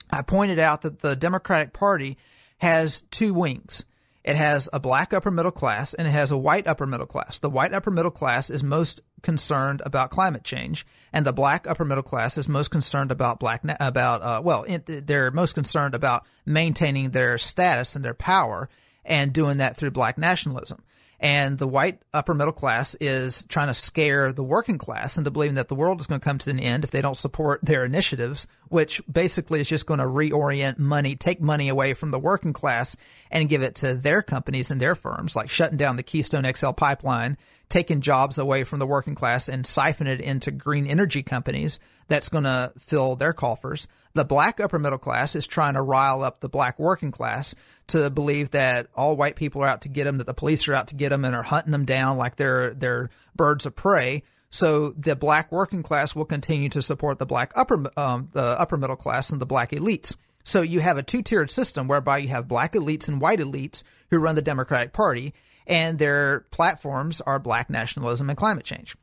[0.09, 2.17] I pointed out that the Democratic Party
[2.57, 3.85] has two wings.
[4.23, 7.39] It has a black upper middle class and it has a white upper middle class.
[7.39, 11.85] The white upper middle class is most concerned about climate change, and the black upper
[11.85, 17.09] middle class is most concerned about black about uh, well, they're most concerned about maintaining
[17.11, 18.69] their status and their power
[19.05, 20.83] and doing that through black nationalism.
[21.21, 25.55] And the white upper middle class is trying to scare the working class into believing
[25.55, 27.85] that the world is going to come to an end if they don't support their
[27.85, 32.53] initiatives, which basically is just going to reorient money, take money away from the working
[32.53, 32.97] class
[33.29, 36.71] and give it to their companies and their firms, like shutting down the Keystone XL
[36.71, 37.37] pipeline,
[37.69, 42.29] taking jobs away from the working class and siphon it into green energy companies that's
[42.29, 43.87] going to fill their coffers.
[44.13, 47.55] The black upper middle class is trying to rile up the black working class
[47.87, 50.73] to believe that all white people are out to get them, that the police are
[50.73, 54.23] out to get them and are hunting them down like they're they're birds of prey.
[54.49, 58.77] So the black working class will continue to support the black upper um, the upper
[58.77, 60.15] middle class and the black elites.
[60.43, 63.83] So you have a two tiered system whereby you have black elites and white elites
[64.09, 65.33] who run the Democratic Party,
[65.67, 68.95] and their platforms are black nationalism and climate change.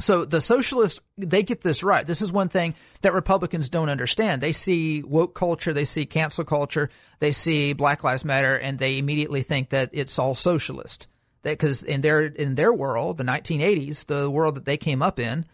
[0.00, 2.06] So the socialists, they get this right.
[2.06, 4.40] This is one thing that Republicans don't understand.
[4.40, 8.98] They see woke culture, they see cancel culture, they see Black Lives Matter, and they
[8.98, 11.08] immediately think that it's all socialist.
[11.42, 15.44] Because in their in their world, the 1980s, the world that they came up in,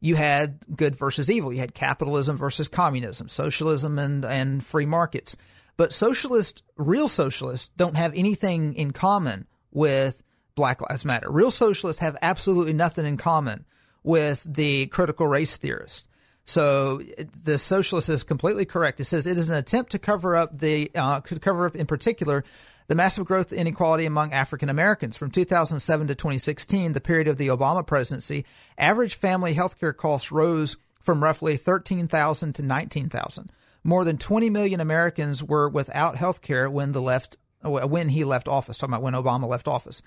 [0.00, 1.52] you had good versus evil.
[1.52, 5.36] You had capitalism versus communism, socialism and and free markets.
[5.76, 10.22] But socialists, real socialists, don't have anything in common with
[10.54, 11.30] Black Lives Matter.
[11.30, 13.66] Real socialists have absolutely nothing in common
[14.02, 16.06] with the critical race theorist.
[16.44, 17.02] So
[17.44, 18.98] the socialist is completely correct.
[18.98, 22.44] It says it is an attempt to cover up the uh, cover up in particular
[22.90, 27.46] the massive growth inequality among African Americans from 2007 to 2016, the period of the
[27.46, 28.44] Obama presidency.
[28.76, 33.52] Average family health care costs rose from roughly 13,000 to 19,000.
[33.84, 38.48] More than 20 million Americans were without health care when the left when he left
[38.48, 38.76] office.
[38.76, 40.02] Talking about when Obama left office.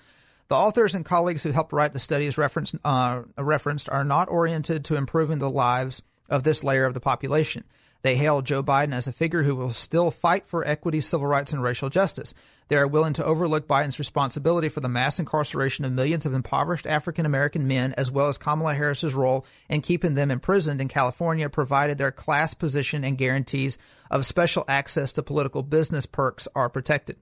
[0.48, 4.84] The authors and colleagues who helped write the studies referenced, uh, referenced are not oriented
[4.86, 7.64] to improving the lives of this layer of the population.
[8.02, 11.54] They hail Joe Biden as a figure who will still fight for equity, civil rights,
[11.54, 12.34] and racial justice.
[12.68, 16.86] They are willing to overlook Biden's responsibility for the mass incarceration of millions of impoverished
[16.86, 21.48] African American men, as well as Kamala Harris's role in keeping them imprisoned in California,
[21.48, 23.78] provided their class position and guarantees
[24.10, 27.16] of special access to political business perks are protected.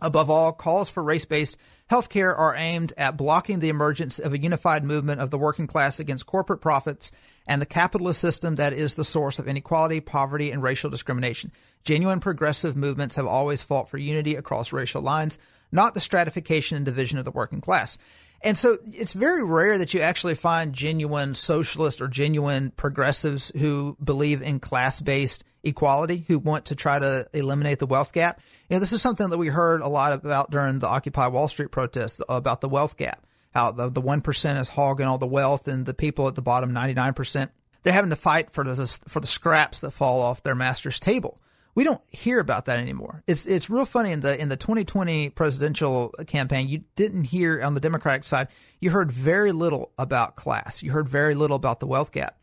[0.00, 1.56] Above all, calls for race based
[1.90, 5.98] healthcare are aimed at blocking the emergence of a unified movement of the working class
[5.98, 7.10] against corporate profits
[7.46, 11.50] and the capitalist system that is the source of inequality, poverty, and racial discrimination.
[11.82, 15.38] Genuine progressive movements have always fought for unity across racial lines,
[15.72, 17.96] not the stratification and division of the working class.
[18.42, 23.96] And so it's very rare that you actually find genuine socialists or genuine progressives who
[24.02, 28.40] believe in class based equality, who want to try to eliminate the wealth gap.
[28.68, 31.48] You know, this is something that we heard a lot about during the Occupy Wall
[31.48, 35.66] Street protests about the wealth gap, how the, the 1% is hogging all the wealth
[35.66, 37.50] and the people at the bottom, 99%,
[37.82, 41.40] they're having to fight for the, for the scraps that fall off their master's table.
[41.78, 43.22] We don't hear about that anymore.
[43.28, 46.66] It's it's real funny in the in the 2020 presidential campaign.
[46.66, 48.48] You didn't hear on the Democratic side.
[48.80, 50.82] You heard very little about class.
[50.82, 52.36] You heard very little about the wealth gap,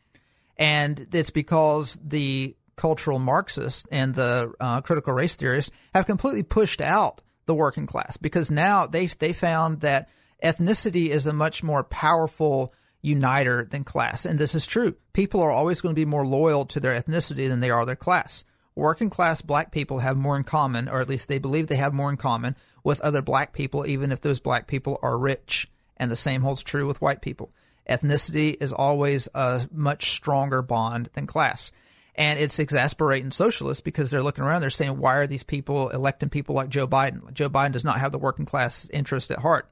[0.55, 6.79] and it's because the cultural Marxists and the uh, critical race theorists have completely pushed
[6.79, 10.07] out the working class because now they they found that
[10.41, 14.95] ethnicity is a much more powerful uniter than class, and this is true.
[15.11, 17.97] People are always going to be more loyal to their ethnicity than they are their
[17.97, 18.45] class
[18.75, 21.93] working class black people have more in common, or at least they believe they have
[21.93, 25.69] more in common with other black people, even if those black people are rich.
[25.97, 27.49] And the same holds true with white people.
[27.89, 31.71] Ethnicity is always a much stronger bond than class.
[32.15, 36.29] And it's exasperating socialists because they're looking around, they're saying, why are these people electing
[36.29, 37.33] people like Joe Biden?
[37.33, 39.69] Joe Biden does not have the working class interest at heart.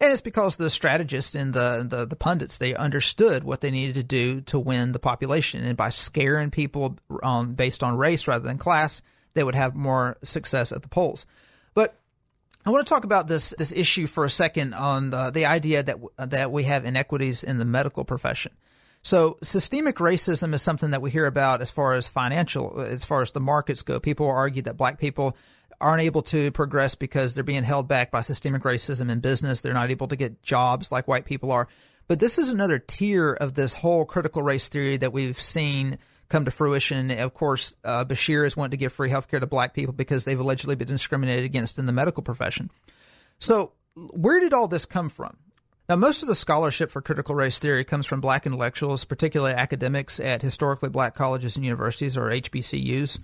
[0.00, 3.96] And it's because the strategists and the, the, the pundits, they understood what they needed
[3.96, 5.62] to do to win the population.
[5.62, 9.02] And by scaring people um, based on race rather than class,
[9.34, 11.26] they would have more success at the polls.
[11.74, 11.98] But
[12.64, 15.82] I want to talk about this this issue for a second on the, the idea
[15.82, 18.52] that that we have inequities in the medical profession.
[19.02, 23.22] So systemic racism is something that we hear about as far as financial, as far
[23.22, 23.98] as the markets go.
[23.98, 25.36] People argue that black people
[25.80, 29.60] aren't able to progress because they're being held back by systemic racism in business.
[29.60, 31.68] They're not able to get jobs like white people are.
[32.08, 36.44] But this is another tier of this whole critical race theory that we've seen come
[36.44, 37.10] to fruition.
[37.10, 40.24] Of course, uh, Beshear has wanted to give free health care to black people because
[40.24, 42.70] they've allegedly been discriminated against in the medical profession.
[43.38, 45.36] So, where did all this come from?
[45.88, 50.20] Now, most of the scholarship for critical race theory comes from black intellectuals, particularly academics
[50.20, 53.18] at historically black colleges and universities, or HBCUs.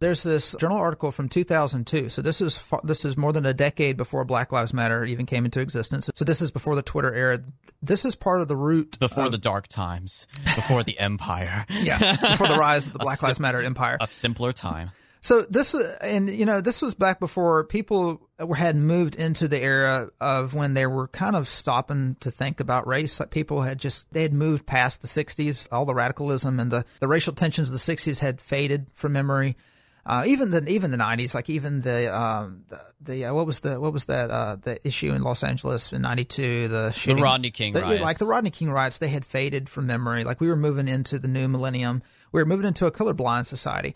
[0.00, 2.08] There's this journal article from 2002.
[2.08, 5.44] So this is this is more than a decade before Black Lives Matter even came
[5.44, 6.10] into existence.
[6.14, 7.40] So this is before the Twitter era.
[7.82, 10.26] This is part of the root before of, the dark times,
[10.56, 11.66] before the empire.
[11.70, 13.98] yeah, before the rise of the Black sim- Lives Matter empire.
[14.00, 14.90] A simpler time.
[15.20, 18.26] So this and you know this was back before people
[18.56, 22.86] had moved into the era of when they were kind of stopping to think about
[22.86, 23.20] race.
[23.20, 25.68] Like people had just they had moved past the '60s.
[25.70, 29.56] All the radicalism and the the racial tensions of the '60s had faded from memory
[30.04, 33.60] Uh, even the even the '90s, like even the um, the, the uh, what was
[33.60, 37.22] the what was that uh, the issue in Los Angeles in '92 the shooting, the
[37.22, 38.02] Rodney King the, riots.
[38.02, 40.24] like the Rodney King riots they had faded from memory.
[40.24, 42.02] Like we were moving into the new millennium.
[42.32, 43.94] We were moving into a colorblind society.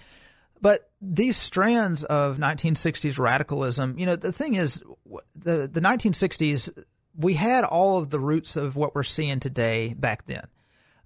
[0.61, 4.83] But these strands of 1960s radicalism you know the thing is
[5.35, 6.71] the the 1960s
[7.17, 10.45] we had all of the roots of what we're seeing today back then.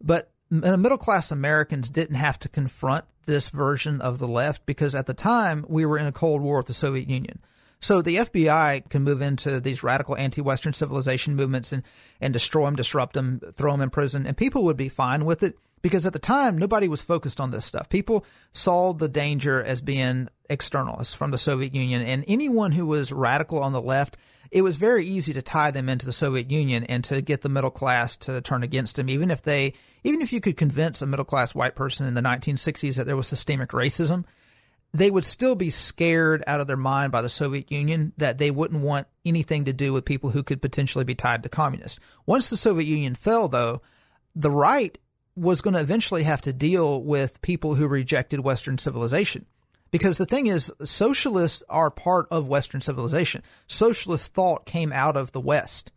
[0.00, 5.06] But middle class Americans didn't have to confront this version of the left because at
[5.06, 7.40] the time we were in a Cold War with the Soviet Union.
[7.80, 11.84] So the FBI can move into these radical anti-Western civilization movements and,
[12.20, 15.42] and destroy them, disrupt them, throw them in prison, and people would be fine with
[15.42, 17.88] it because at the time nobody was focused on this stuff.
[17.88, 22.86] People saw the danger as being external, as from the Soviet Union, and anyone who
[22.86, 24.16] was radical on the left
[24.50, 27.48] it was very easy to tie them into the Soviet Union and to get the
[27.48, 29.74] middle class to turn against them, even if they,
[30.04, 33.16] even if you could convince a middle class white person in the 1960s that there
[33.16, 34.24] was systemic racism,
[34.94, 38.50] they would still be scared out of their mind by the Soviet Union that they
[38.50, 42.00] wouldn't want anything to do with people who could potentially be tied to communists.
[42.24, 43.82] Once the Soviet Union fell, though,
[44.34, 44.96] the right
[45.36, 49.46] was going to eventually have to deal with people who rejected Western civilization.
[49.90, 53.42] Because the thing is, socialists are part of Western civilization.
[53.66, 55.92] Socialist thought came out of the West.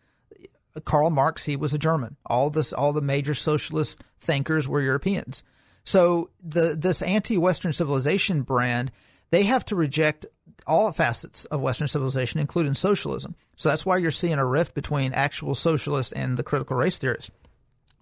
[0.86, 2.16] Karl Marx, he was a German.
[2.26, 5.44] All this, all the major socialist thinkers were Europeans.
[5.84, 8.92] So the this anti-Western civilization brand,
[9.32, 10.26] they have to reject
[10.68, 13.36] all facets of Western civilization, including socialism.
[13.58, 17.32] So that's why you're seeing a rift between actual socialists and the critical race theorists.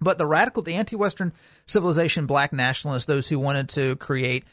[0.01, 1.33] But the radical, the anti-Western
[1.65, 4.45] civilization black nationalists, those who wanted to create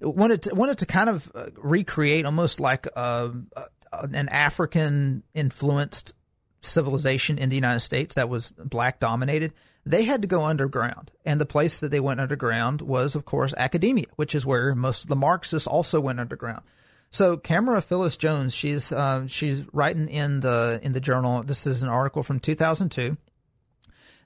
[0.00, 6.14] wanted to, wanted to kind of uh, recreate almost like a, a, an African influenced
[6.60, 9.52] civilization in the United States that was black dominated.
[9.86, 13.54] They had to go underground, and the place that they went underground was, of course,
[13.56, 16.62] academia, which is where most of the Marxists also went underground.
[17.10, 21.42] So, Camara Phyllis Jones, she's uh, she's writing in the in the journal.
[21.42, 23.16] This is an article from 2002.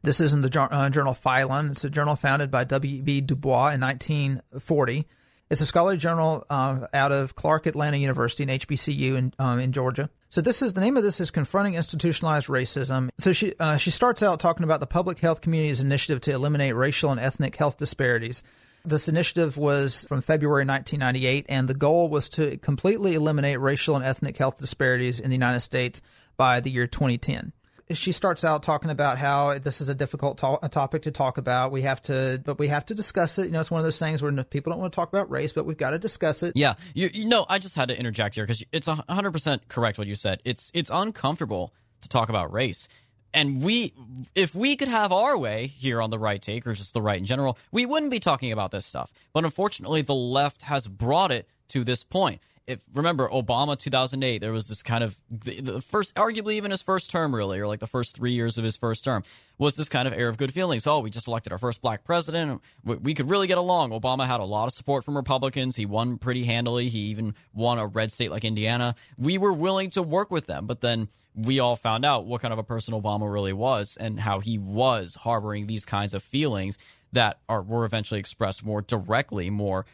[0.03, 1.71] This is in the uh, journal Phylon.
[1.71, 3.03] It's a journal founded by W.
[3.03, 3.21] B.
[3.21, 5.07] Du Bois in 1940.
[5.53, 9.73] It's a scholarly journal uh, out of Clark Atlanta University and HBCU in um, in
[9.73, 10.09] Georgia.
[10.31, 13.11] So this is the name of this is confronting institutionalized racism.
[13.19, 16.75] So she uh, she starts out talking about the public health community's initiative to eliminate
[16.75, 18.43] racial and ethnic health disparities.
[18.87, 24.07] This initiative was from February 1998, and the goal was to completely eliminate racial and
[24.07, 26.01] ethnic health disparities in the United States
[26.39, 27.53] by the year 2010
[27.95, 31.39] she starts out talking about how this is a difficult to- a topic to talk
[31.39, 31.73] about.
[31.73, 33.47] We have to, but we have to discuss it.
[33.47, 35.53] You know, it's one of those things where people don't want to talk about race,
[35.53, 36.53] but we've got to discuss it.
[36.55, 39.99] Yeah, you, you know, I just had to interject here because it's hundred percent correct
[39.99, 40.41] what you said.
[40.45, 41.73] It's it's uncomfortable
[42.03, 42.89] to talk about race.
[43.35, 43.95] And we,
[44.35, 47.17] if we could have our way here on the right take or just the right
[47.17, 49.11] in general, we wouldn't be talking about this stuff.
[49.33, 54.53] But unfortunately, the left has brought it to this point if remember Obama 2008, there
[54.53, 57.81] was this kind of the, the, first, arguably even his first term, really, or like
[57.81, 59.25] the first three years of his first term,
[59.59, 60.87] was this kind of air of good feelings.
[60.87, 62.63] Oh, we just elected our first black president.
[62.85, 63.91] We, we could really get along.
[63.91, 65.77] Obama had a lot of support from Republicans.
[65.77, 66.89] He won pretty handily.
[66.89, 68.95] He even won a red state like Indiana.
[69.19, 72.53] We were willing to work with them, but then we all found out what kind
[72.53, 76.79] of a person Obama really was and how he was harboring these kinds of feelings
[77.13, 79.85] that are were eventually expressed more directly, more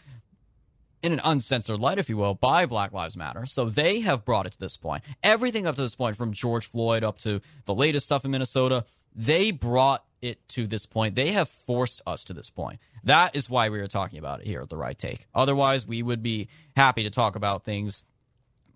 [1.03, 3.47] in an uncensored light, if you will, by Black Lives Matter.
[3.47, 5.03] So they have brought it to this point.
[5.23, 8.85] Everything up to this point, from George Floyd up to the latest stuff in Minnesota,
[9.15, 11.15] they brought it to this point.
[11.15, 12.81] They have forced us to this point.
[13.05, 15.27] That is why we are talking about it here at the right take.
[15.35, 18.05] Otherwise, we would be happy to talk about things,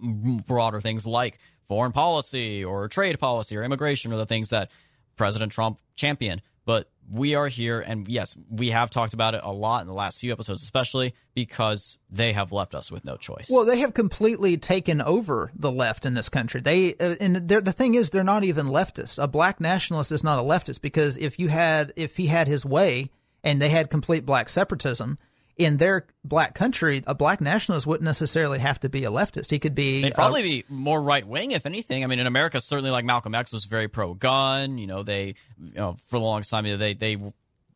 [0.01, 4.71] broader things like foreign policy or trade policy or immigration or the things that
[5.17, 6.43] President Trump championed.
[6.65, 9.95] But we are here, and yes, we have talked about it a lot in the
[9.95, 13.49] last few episodes, especially because they have left us with no choice.
[13.51, 16.61] Well, they have completely taken over the left in this country.
[16.61, 19.23] They uh, and the thing is, they're not even leftists.
[19.23, 22.65] A black nationalist is not a leftist because if you had, if he had his
[22.65, 23.11] way,
[23.45, 25.19] and they had complete black separatism,
[25.57, 29.51] in their black country, a black nationalist wouldn't necessarily have to be a leftist.
[29.51, 30.03] He could be.
[30.03, 32.05] They'd probably be more right wing, if anything.
[32.05, 34.79] I mean, in America, certainly like Malcolm X was very pro gun.
[34.79, 37.17] You know, they, you know, for the longest time, they they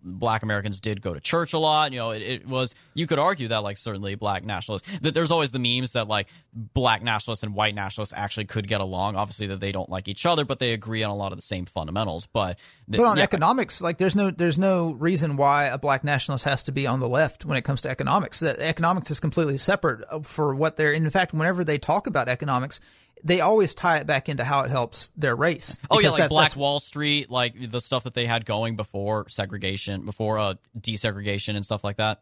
[0.07, 1.93] black Americans did go to church a lot.
[1.93, 5.31] You know, it, it, was you could argue that like certainly black nationalists that there's
[5.31, 9.17] always the memes that like black nationalists and white nationalists actually could get along.
[9.17, 11.43] Obviously that they don't like each other, but they agree on a lot of the
[11.43, 12.27] same fundamentals.
[12.33, 13.25] But the, but on yeah.
[13.25, 17.01] economics, like there's no there's no reason why a black nationalist has to be on
[17.01, 18.41] the left when it comes to economics.
[18.41, 20.93] That economics is completely separate uh, for what they're.
[20.93, 22.81] In fact, whenever they talk about economics,
[23.25, 25.79] they always tie it back into how it helps their race.
[25.91, 29.29] Oh yeah, like that, Black Wall Street, like the stuff that they had going before
[29.29, 32.21] segregation, before uh, desegregation and stuff like that.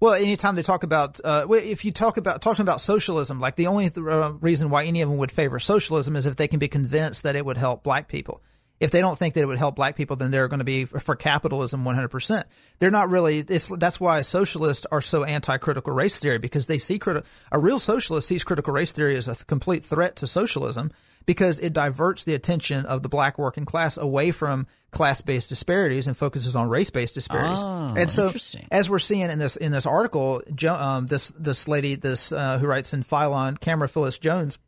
[0.00, 3.66] Well, anytime they talk about, uh, if you talk about talking about socialism, like the
[3.66, 6.60] only th- uh, reason why any of them would favor socialism is if they can
[6.60, 8.40] be convinced that it would help black people.
[8.80, 10.84] If they don't think that it would help black people, then they're going to be
[10.84, 12.44] for capitalism 100%.
[12.78, 17.24] They're not really, that's why socialists are so anti-critical race theory because they see criti-
[17.50, 20.92] a real socialist sees critical race theory as a th- complete threat to socialism
[21.26, 26.16] because it diverts the attention of the black working class away from class-based disparities and
[26.16, 27.60] focuses on race-based disparities.
[27.62, 28.32] Oh, and so,
[28.70, 32.58] as we're seeing in this in this article, Jo- um, this this lady, this uh,
[32.58, 34.58] who writes in Phylon, Camara Phyllis Jones,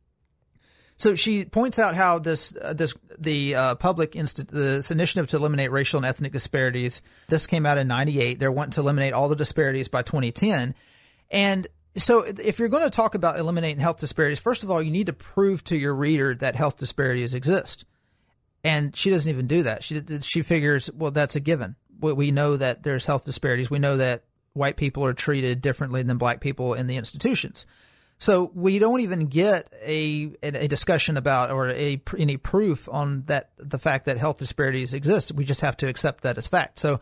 [1.01, 5.71] so she points out how this uh, this the uh, public this initiative to eliminate
[5.71, 7.01] racial and ethnic disparities.
[7.29, 8.39] This came out in '98.
[8.39, 10.75] They're wanting to eliminate all the disparities by 2010,
[11.31, 14.91] and so if you're going to talk about eliminating health disparities, first of all, you
[14.91, 17.87] need to prove to your reader that health disparities exist.
[18.63, 19.83] And she doesn't even do that.
[19.83, 21.77] She she figures, well, that's a given.
[21.99, 23.71] We, we know that there's health disparities.
[23.71, 27.65] We know that white people are treated differently than black people in the institutions.
[28.21, 33.51] So we don't even get a a discussion about or a any proof on that
[33.57, 35.33] the fact that health disparities exist.
[35.33, 36.79] We just have to accept that as fact.
[36.79, 37.01] So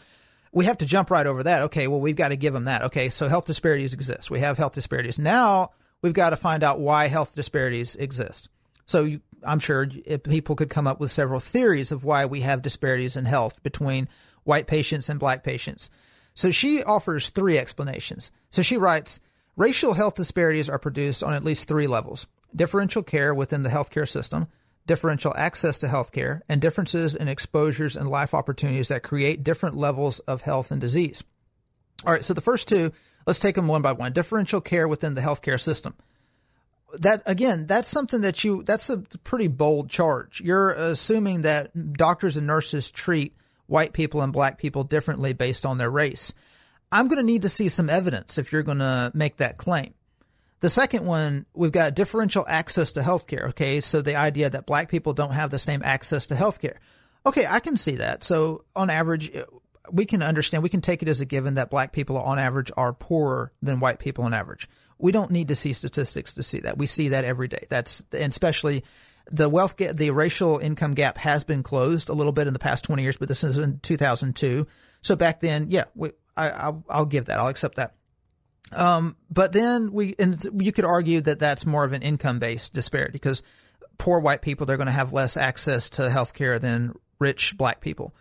[0.53, 1.63] we have to jump right over that.
[1.65, 2.83] Okay, well we've got to give them that.
[2.83, 4.31] Okay, so health disparities exist.
[4.31, 5.19] We have health disparities.
[5.19, 8.49] Now we've got to find out why health disparities exist.
[8.87, 12.63] So you, I'm sure people could come up with several theories of why we have
[12.63, 14.09] disparities in health between
[14.45, 15.91] white patients and black patients.
[16.35, 18.31] So she offers three explanations.
[18.51, 19.19] So she writes,
[19.59, 22.27] racial health disparities are produced on at least three levels.
[22.57, 24.47] Differential care within the healthcare system,
[24.87, 30.21] differential access to healthcare, and differences in exposures and life opportunities that create different levels
[30.21, 31.23] of health and disease.
[32.07, 32.93] All right, so the first two,
[33.27, 34.13] let's take them one by one.
[34.13, 35.95] Differential care within the healthcare system
[36.95, 40.41] that again, that's something that you that's a pretty bold charge.
[40.41, 43.37] You're assuming that doctors and nurses treat
[43.67, 46.35] white people and black people differently based on their race.
[46.91, 49.95] I'm going to need to see some evidence if you're going to make that claim.
[50.61, 53.51] The second one, we've got differential access to healthcare.
[53.51, 56.77] Okay, so the idea that black people don't have the same access to healthcare.
[57.25, 58.25] Okay, I can see that.
[58.25, 59.31] So on average,
[59.93, 62.73] we can understand, we can take it as a given that black people on average
[62.77, 64.69] are poorer than white people on average.
[64.99, 66.77] We don't need to see statistics to see that.
[66.77, 67.65] We see that every day.
[67.69, 68.83] That's and especially
[69.31, 72.59] the wealth gap, the racial income gap has been closed a little bit in the
[72.59, 74.67] past 20 years, but this is in 2002.
[75.03, 76.11] So back then, yeah, we,
[76.47, 77.39] I, will give that.
[77.39, 77.95] I'll accept that.
[78.73, 82.75] Um, but then we, and you could argue that that's more of an income based
[82.75, 83.43] disparity because
[83.97, 88.15] poor white people, they're going to have less access to healthcare than rich black people.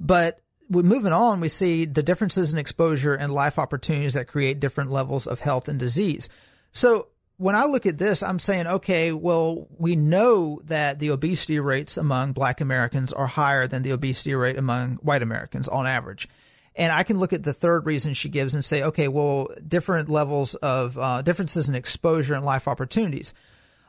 [0.00, 4.90] But moving on, we see the differences in exposure and life opportunities that create different
[4.90, 6.28] levels of health and disease.
[6.72, 11.60] So when I look at this, I'm saying, okay, well, we know that the obesity
[11.60, 16.28] rates among black Americans are higher than the obesity rate among white Americans on average.
[16.76, 20.08] And I can look at the third reason she gives and say, okay, well, different
[20.08, 23.32] levels of uh, differences in exposure and life opportunities.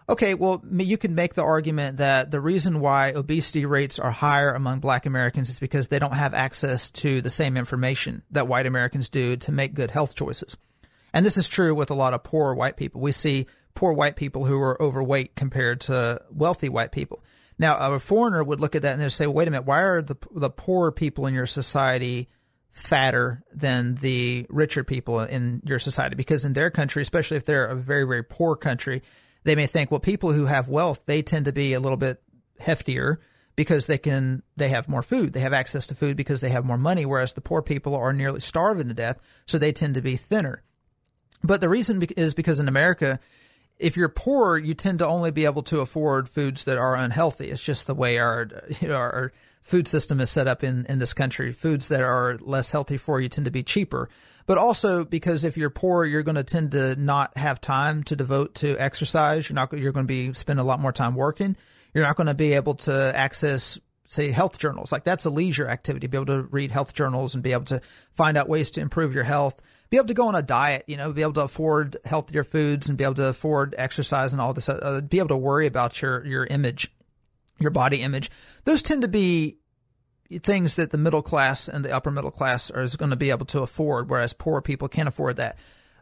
[0.08, 4.54] Okay, well, you can make the argument that the reason why obesity rates are higher
[4.54, 8.68] among black Americans is because they don't have access to the same information that white
[8.68, 10.58] Americans do to make good health choices.
[11.12, 13.02] And this is true with a lot of poor white people.
[13.02, 17.24] We see poor white people who are overweight compared to wealthy white people.
[17.58, 20.04] Now, a foreigner would look at that and they say, wait a minute, why are
[20.04, 22.30] the, the poor people in your society
[22.76, 26.16] fatter than the richer people in your society?
[26.16, 29.02] Because in their country, especially if they're a very, very poor country,
[29.44, 32.22] they may think, well, people who have wealth, they tend to be a little bit
[32.60, 33.18] heftier
[33.56, 35.34] because they can they have more food.
[35.34, 38.14] They have access to food because they have more money whereas the poor people are
[38.14, 40.64] nearly starving to death so they tend to be thinner.
[41.44, 43.20] But the reason is because in america
[43.78, 47.50] if you're poor you tend to only be able to afford foods that are unhealthy.
[47.50, 48.48] It's just the way our
[48.82, 49.32] you know our
[49.66, 53.20] food system is set up in in this country foods that are less healthy for
[53.20, 54.10] you tend to be cheaper
[54.46, 58.16] but also because if you're poor, you're going to tend to not have time to
[58.16, 59.50] devote to exercise.
[59.50, 61.58] You're not you're going to be spend a lot more time working.
[61.94, 64.92] You're not going to be able to access say health journals.
[64.92, 67.82] Like that's a leisure activity, be able to read health journals and be able to
[68.12, 70.96] find out ways to improve your health, be able to go on a diet, you
[70.96, 74.54] know, be able to afford healthier foods and be able to afford exercise and all
[74.54, 76.92] this, uh, be able to worry about your, your image,
[77.60, 78.30] your body image.
[78.66, 79.58] Those tend to be
[80.40, 83.46] things that the middle class and the upper middle class are going to be able
[83.48, 85.58] to afford, whereas poor people can't afford that.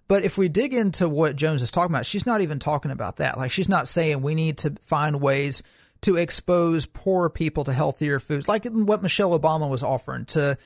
[0.08, 3.18] But if we dig into what Jones is talking about, she's not even talking about
[3.18, 3.38] that.
[3.38, 5.64] Like she's not saying we need to find ways
[6.02, 10.58] to expose poor people to healthier foods, like what Michelle Obama was offering to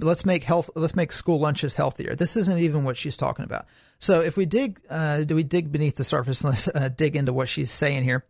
[0.00, 2.16] let's make health let's make school lunches healthier.
[2.16, 3.66] This isn't even what she's talking about.
[4.00, 6.42] So if we dig, uh, do we dig beneath the surface?
[6.44, 8.24] Let's uh, dig into what she's saying here.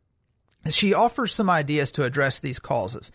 [0.70, 3.10] She offers some ideas to address these causes.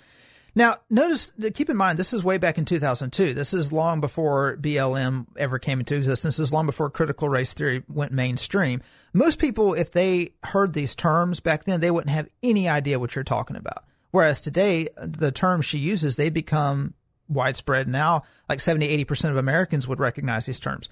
[0.55, 3.35] Now, notice, keep in mind, this is way back in 2002.
[3.35, 6.37] This is long before BLM ever came into existence.
[6.37, 8.81] This is long before critical race theory went mainstream.
[9.13, 13.15] Most people, if they heard these terms back then, they wouldn't have any idea what
[13.15, 13.83] you're talking about.
[14.09, 16.95] Whereas today, the terms she uses, they become
[17.27, 18.23] widespread now.
[18.49, 20.89] Like 70, 80% of Americans would recognize these terms.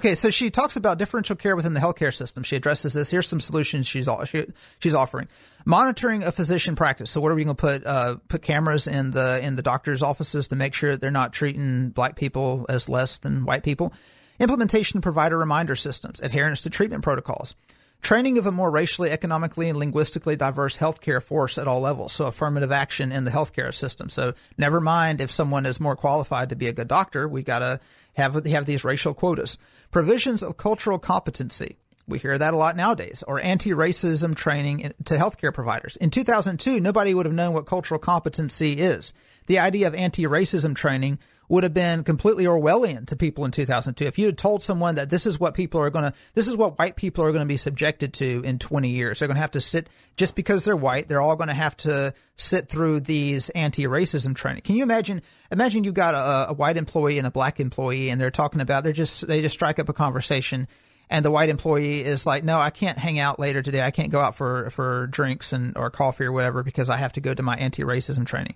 [0.00, 2.42] Okay, so she talks about differential care within the healthcare system.
[2.42, 3.10] She addresses this.
[3.10, 4.46] Here's some solutions she's she,
[4.80, 5.28] she's offering:
[5.64, 7.12] monitoring a physician practice.
[7.12, 10.02] So, what are we going to put uh, put cameras in the in the doctors'
[10.02, 13.92] offices to make sure that they're not treating black people as less than white people?
[14.40, 17.54] Implementation provider reminder systems, adherence to treatment protocols,
[18.02, 22.12] training of a more racially, economically, and linguistically diverse healthcare force at all levels.
[22.12, 24.08] So, affirmative action in the healthcare system.
[24.08, 27.28] So, never mind if someone is more qualified to be a good doctor.
[27.28, 27.78] We've got to
[28.14, 29.56] have have these racial quotas
[29.94, 31.76] provisions of cultural competency.
[32.08, 35.96] We hear that a lot nowadays, or anti racism training to healthcare providers.
[35.96, 39.14] In 2002, nobody would have known what cultural competency is.
[39.46, 44.04] The idea of anti racism training would have been completely Orwellian to people in 2002.
[44.04, 46.56] If you had told someone that this is what people are going to, this is
[46.56, 49.42] what white people are going to be subjected to in 20 years, they're going to
[49.42, 53.00] have to sit, just because they're white, they're all going to have to sit through
[53.00, 54.62] these anti-racism training.
[54.62, 58.20] Can you imagine, imagine you've got a, a white employee and a black employee and
[58.20, 60.66] they're talking about, they're just, they just strike up a conversation
[61.10, 63.82] and the white employee is like, no, I can't hang out later today.
[63.82, 67.12] I can't go out for, for drinks and, or coffee or whatever because I have
[67.12, 68.54] to go to my anti-racism training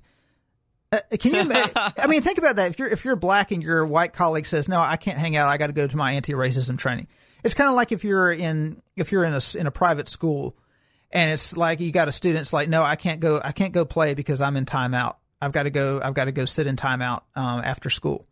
[0.91, 1.41] uh, can you?
[1.77, 2.71] I mean, think about that.
[2.71, 5.49] If you're if you're black and your white colleague says, "No, I can't hang out.
[5.49, 7.09] I got to go to my anti-racism training."
[7.45, 10.57] It's kind of like if you're in if you're in a in a private school,
[11.11, 12.41] and it's like you got a student.
[12.41, 13.41] It's like, "No, I can't go.
[13.43, 15.17] I can't go play because I'm in timeout.
[15.41, 16.01] I've got to go.
[16.03, 18.27] I've got to go sit in timeout um, after school."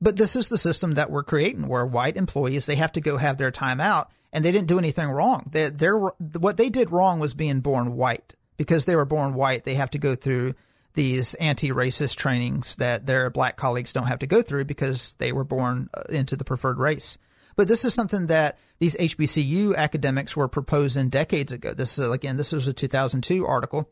[0.00, 3.18] But this is the system that we're creating, where white employees they have to go
[3.18, 5.48] have their timeout, and they didn't do anything wrong.
[5.52, 9.64] They, they're what they did wrong was being born white because they were born white.
[9.64, 10.54] They have to go through
[10.94, 15.44] these anti-racist trainings that their black colleagues don't have to go through because they were
[15.44, 17.18] born uh, into the preferred race.
[17.56, 21.74] But this is something that these HBCU academics were proposing decades ago.
[21.74, 23.90] This is again, this was a 2002 article,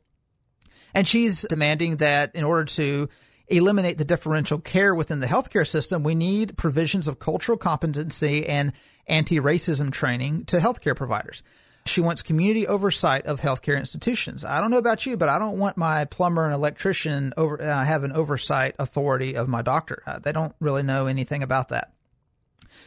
[0.94, 3.08] and she's demanding that in order to
[3.48, 8.72] eliminate the differential care within the healthcare system, we need provisions of cultural competency and
[9.06, 11.42] anti-racism training to healthcare providers.
[11.86, 14.44] She wants community oversight of healthcare institutions.
[14.44, 17.84] I don't know about you, but I don't want my plumber and electrician over uh,
[17.84, 20.02] have an oversight authority of my doctor.
[20.06, 21.92] Uh, they don't really know anything about that.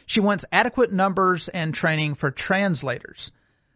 [0.06, 3.32] She wants adequate numbers and training for translators.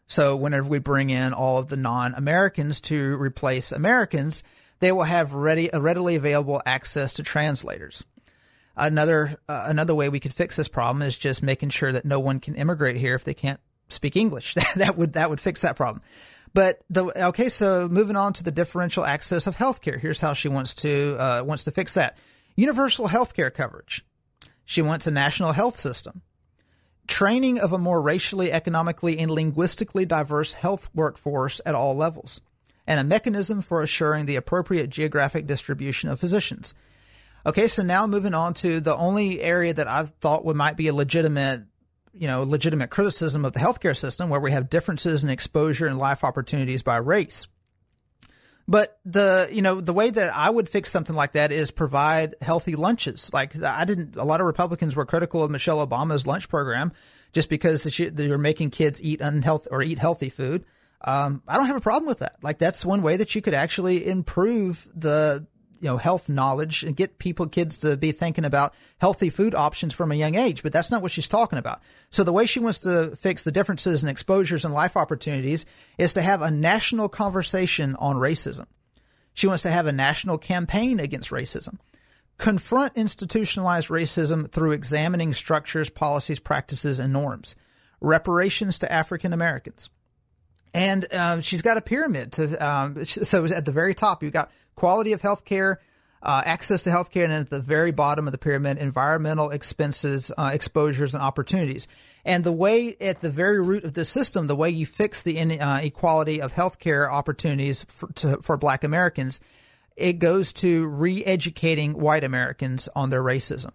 [0.07, 4.43] So whenever we bring in all of the non-Americans to replace Americans,
[4.81, 8.05] they will have ready, readily available access to translators.
[8.77, 12.21] Another uh, another way we could fix this problem is just making sure that no
[12.21, 13.59] one can immigrate here if they can't
[13.89, 14.55] speak English.
[14.77, 16.03] that would that would fix that problem.
[16.55, 20.01] But the okay, so moving on to the differential access of healthcare.
[20.01, 22.19] Here's how she wants to uh, wants to fix that:
[22.57, 24.05] universal healthcare coverage.
[24.65, 26.23] She wants a national health system,
[27.07, 32.41] training of a more racially, economically, and linguistically diverse health workforce at all levels,
[32.87, 36.75] and a mechanism for assuring the appropriate geographic distribution of physicians.
[37.47, 40.89] Okay, so now moving on to the only area that I thought would might be
[40.89, 41.63] a legitimate
[42.19, 45.99] you know, legitimate criticism of the healthcare system where we have differences in exposure and
[45.99, 47.49] life opportunities by race.
[48.67, 52.35] But the, you know, the way that I would fix something like that is provide
[52.43, 53.33] healthy lunches.
[53.33, 56.93] Like I didn't, a lot of Republicans were critical of Michelle Obama's lunch program
[57.33, 60.67] just because they were making kids eat unhealthy or eat healthy food.
[61.01, 62.37] Um, I don't have a problem with that.
[62.43, 65.47] Like that's one way that you could actually improve the
[65.81, 69.95] you know health knowledge and get people kids to be thinking about healthy food options
[69.95, 71.81] from a young age but that's not what she's talking about.
[72.11, 75.67] So the way she wants to fix the differences in exposures and life opportunities
[75.99, 78.67] is to have a national conversation on racism.
[79.35, 81.79] She wants to have a national campaign against racism.
[82.39, 87.57] Confront institutionalized racism through examining structures policies practices and norms.
[88.01, 89.91] Reparations to african americans.
[90.75, 94.51] And uh, she's got a pyramid to um, so at the very top you've got
[94.79, 95.77] quality of healthcare,
[96.23, 100.31] uh, access to healthcare, and then at the very bottom of the pyramid, environmental expenses,
[100.39, 101.89] uh, exposures, and opportunities.
[102.25, 105.39] And the way at the very root of this system, the way you fix the
[105.39, 109.41] inequality uh, of healthcare opportunities for, to, for Black Americans,
[109.97, 113.73] it goes to re-educating white Americans on their racism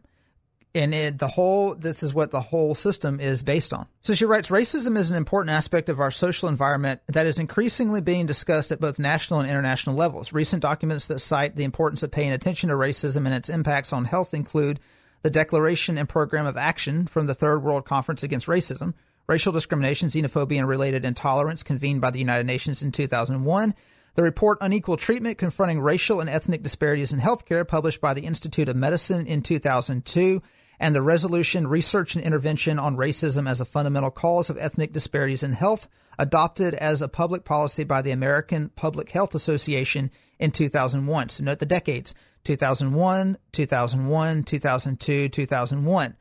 [0.76, 3.88] and it, the whole this is what the whole system is based on.
[4.02, 8.02] So she writes racism is an important aspect of our social environment that is increasingly
[8.02, 10.34] being discussed at both national and international levels.
[10.34, 14.06] Recent documents that cite the importance of paying attention to racism and its impacts on
[14.06, 14.80] health include
[15.22, 18.94] the Declaration and Program of Action from the Third World Conference Against Racism,
[19.28, 23.74] Racial Discrimination, Xenophobia, and Related Intolerance convened by the United Nations in 2001,
[24.16, 28.68] The report Unequal Treatment Confronting Racial and Ethnic Disparities in Healthcare, published by the Institute
[28.68, 30.42] of Medicine in 2002,
[30.84, 35.42] and the resolution Research and Intervention on Racism as a Fundamental Cause of Ethnic Disparities
[35.42, 35.88] in Health,
[36.20, 41.30] adopted as a public policy by the American Public Health Association in 2001.
[41.30, 42.14] So note the decades
[42.44, 46.18] 2001, 2001, 2002, 2001.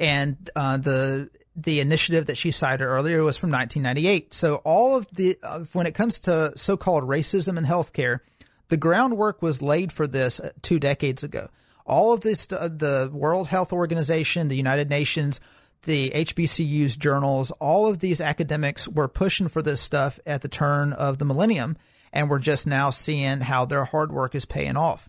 [0.00, 4.34] And uh, the the initiative that she cited earlier was from 1998.
[4.34, 8.18] So all of the uh, when it comes to so-called racism in healthcare,
[8.70, 11.48] the groundwork was laid for this uh, two decades ago.
[11.90, 15.40] All of this, uh, the World Health Organization, the United Nations,
[15.82, 20.92] the HBCU's journals, all of these academics were pushing for this stuff at the turn
[20.92, 21.76] of the millennium,
[22.12, 25.08] and we're just now seeing how their hard work is paying off.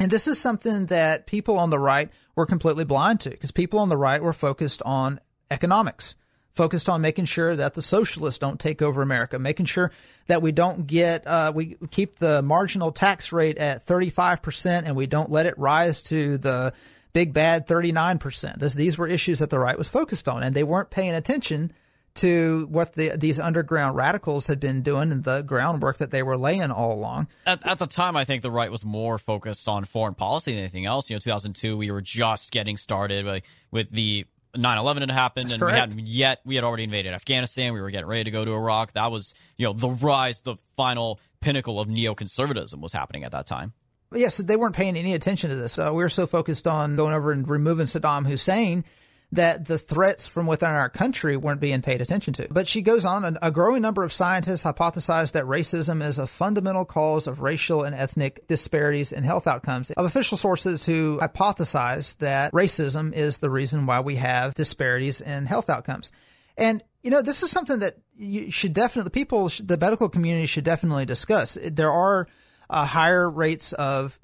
[0.00, 3.78] And this is something that people on the right were completely blind to because people
[3.78, 5.20] on the right were focused on
[5.52, 6.16] economics,
[6.52, 9.90] focused on making sure that the socialists don't take over America, making sure
[10.26, 15.06] that we don't get, uh, we keep the marginal tax rate at 35% and we
[15.06, 16.72] don't let it rise to the
[17.12, 18.58] big bad 39%.
[18.58, 21.72] This, these were issues that the right was focused on and they weren't paying attention
[22.14, 26.36] to what the, these underground radicals had been doing and the groundwork that they were
[26.36, 27.26] laying all along.
[27.46, 30.60] At, at the time, I think the right was more focused on foreign policy than
[30.60, 31.08] anything else.
[31.08, 34.26] You know, 2002, we were just getting started like, with the
[34.56, 35.74] 9-11 had happened That's and correct.
[35.74, 38.52] we hadn't yet we had already invaded afghanistan we were getting ready to go to
[38.52, 43.32] iraq that was you know the rise the final pinnacle of neoconservatism was happening at
[43.32, 43.72] that time
[44.14, 45.78] yes, they weren't paying any attention to this.
[45.78, 48.84] Uh, we were so focused on going over and removing Saddam Hussein
[49.32, 52.46] that the threats from within our country weren't being paid attention to.
[52.50, 56.84] But she goes on, a growing number of scientists hypothesize that racism is a fundamental
[56.84, 59.90] cause of racial and ethnic disparities in health outcomes.
[59.92, 65.46] Of official sources who hypothesize that racism is the reason why we have disparities in
[65.46, 66.12] health outcomes.
[66.58, 70.64] And you know, this is something that you should definitely, people, the medical community should
[70.64, 71.58] definitely discuss.
[71.60, 72.28] There are
[72.70, 74.18] uh, higher rates of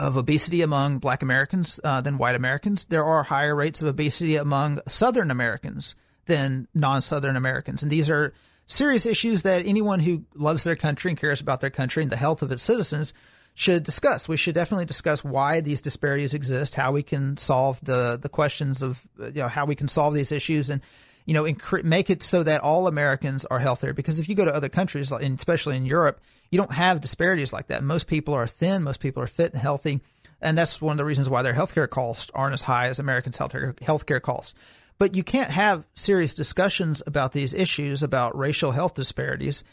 [0.00, 2.86] of obesity among Black Americans uh, than white Americans.
[2.86, 5.94] There are higher rates of obesity among Southern Americans
[6.26, 8.32] than non-Southern Americans, and these are
[8.66, 12.16] serious issues that anyone who loves their country and cares about their country and the
[12.16, 13.12] health of its citizens
[13.54, 14.28] should discuss.
[14.28, 18.82] We should definitely discuss why these disparities exist, how we can solve the the questions
[18.82, 20.80] of you know how we can solve these issues, and
[21.26, 21.46] you know
[21.84, 23.92] make it so that all Americans are healthier.
[23.92, 26.20] Because if you go to other countries, especially in Europe,
[26.50, 27.82] you don't have disparities like that.
[27.82, 30.00] Most people are thin, most people are fit and healthy,
[30.40, 33.38] and that's one of the reasons why their healthcare costs aren't as high as Americans'
[33.38, 34.54] healthcare healthcare costs.
[34.98, 39.64] But you can't have serious discussions about these issues about racial health disparities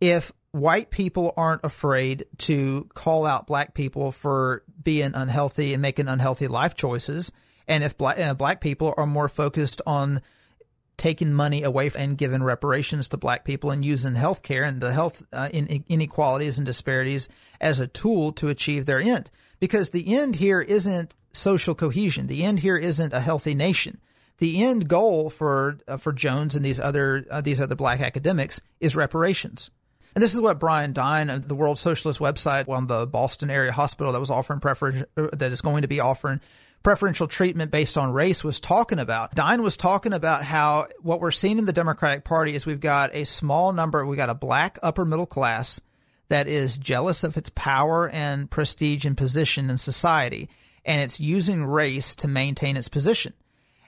[0.00, 6.08] if white people aren't afraid to call out black people for being unhealthy and making
[6.08, 7.30] unhealthy life choices,
[7.68, 10.20] and if black, uh, black people are more focused on
[11.00, 15.22] taking money away and giving reparations to black people and using healthcare and the health
[15.32, 17.28] uh, in, inequalities and disparities
[17.58, 19.30] as a tool to achieve their end.
[19.60, 22.26] Because the end here isn't social cohesion.
[22.26, 23.98] The end here isn't a healthy nation.
[24.38, 28.60] The end goal for uh, for Jones and these other uh, these other black academics
[28.78, 29.70] is reparations.
[30.14, 33.72] And this is what Bryan Dyne of the World Socialist website on the Boston area
[33.72, 36.40] hospital that was offering prefer- that is going to be offering
[36.82, 39.34] preferential treatment based on race was talking about.
[39.34, 43.14] Dyne was talking about how what we're seeing in the Democratic Party is we've got
[43.14, 45.80] a small number, we've got a black upper middle class
[46.28, 50.48] that is jealous of its power and prestige and position in society,
[50.84, 53.34] and it's using race to maintain its position.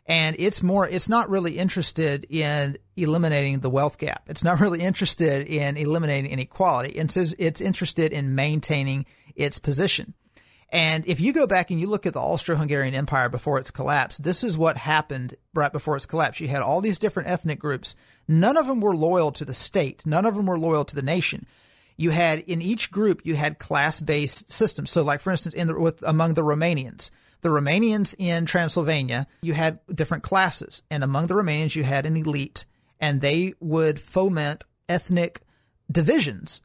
[0.07, 4.24] And it's more, it's not really interested in eliminating the wealth gap.
[4.28, 6.90] It's not really interested in eliminating inequality.
[6.90, 10.14] It's, it's interested in maintaining its position.
[10.73, 14.16] And if you go back and you look at the Austro-Hungarian Empire before its collapse,
[14.16, 16.41] this is what happened right before its collapse.
[16.41, 17.95] You had all these different ethnic groups.
[18.27, 20.07] None of them were loyal to the state.
[20.07, 21.47] None of them were loyal to the nation.
[21.99, 24.91] You had in each group you had class-based systems.
[24.91, 27.11] So, like for instance, in the, with among the Romanians,
[27.43, 32.16] the Romanians in Transylvania, you had different classes, and among the Romanians you had an
[32.16, 32.64] elite,
[32.99, 35.43] and they would foment ethnic
[35.91, 36.62] divisions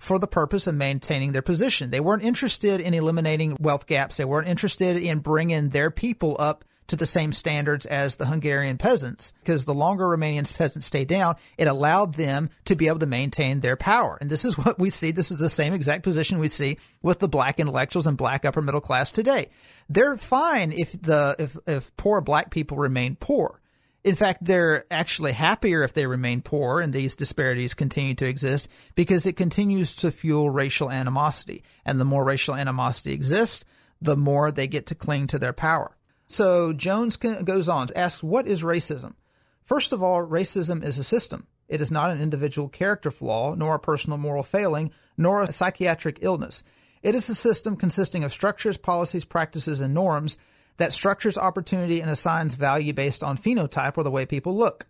[0.00, 1.90] for the purpose of maintaining their position.
[1.90, 4.16] They weren't interested in eliminating wealth gaps.
[4.16, 8.76] They weren't interested in bringing their people up to the same standards as the Hungarian
[8.76, 13.06] peasants because the longer Romanian peasants stayed down, it allowed them to be able to
[13.06, 14.18] maintain their power.
[14.20, 15.12] And this is what we see.
[15.12, 18.62] This is the same exact position we see with the black intellectuals and black upper
[18.62, 19.48] middle class today.
[19.88, 23.59] They're fine if the if if poor black people remain poor.
[24.02, 28.68] In fact, they're actually happier if they remain poor and these disparities continue to exist
[28.94, 31.62] because it continues to fuel racial animosity.
[31.84, 33.64] And the more racial animosity exists,
[34.00, 35.96] the more they get to cling to their power.
[36.28, 39.14] So Jones goes on to ask, what is racism?
[39.62, 41.46] First of all, racism is a system.
[41.68, 46.18] It is not an individual character flaw, nor a personal moral failing, nor a psychiatric
[46.22, 46.64] illness.
[47.02, 50.38] It is a system consisting of structures, policies, practices, and norms
[50.76, 54.86] that structures opportunity and assigns value based on phenotype or the way people look.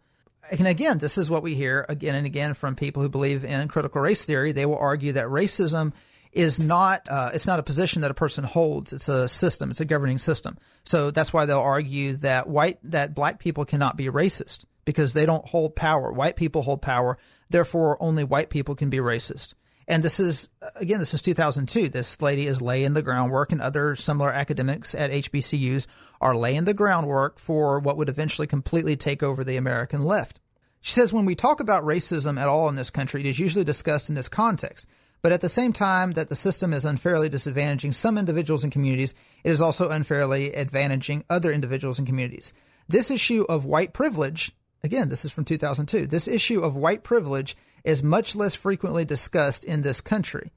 [0.51, 3.69] And again, this is what we hear again and again from people who believe in
[3.69, 4.53] critical race theory.
[4.53, 5.93] They will argue that racism
[6.33, 8.93] is not uh, it's not a position that a person holds.
[8.93, 9.71] It's a system.
[9.71, 10.57] It's a governing system.
[10.85, 15.27] So that's why they'll argue that white that black people cannot be racist because they
[15.27, 16.13] don't hold power.
[16.13, 17.19] White people hold power.
[17.49, 19.55] Therefore, only white people can be racist.
[19.91, 21.89] And this is again, this is 2002.
[21.89, 25.89] This lady is laying the groundwork, and other similar academics at HBCUs
[26.21, 30.39] are laying the groundwork for what would eventually completely take over the American left.
[30.81, 33.65] She says when we talk about racism at all in this country, it is usually
[33.65, 34.87] discussed in this context.
[35.23, 39.13] But at the same time that the system is unfairly disadvantaging some individuals and communities,
[39.43, 42.55] it is also unfairly advantaging other individuals and communities.
[42.89, 44.53] This issue of white privilege,
[44.85, 49.65] again, this is from 2002, this issue of white privilege is much less frequently discussed
[49.65, 50.53] in this country.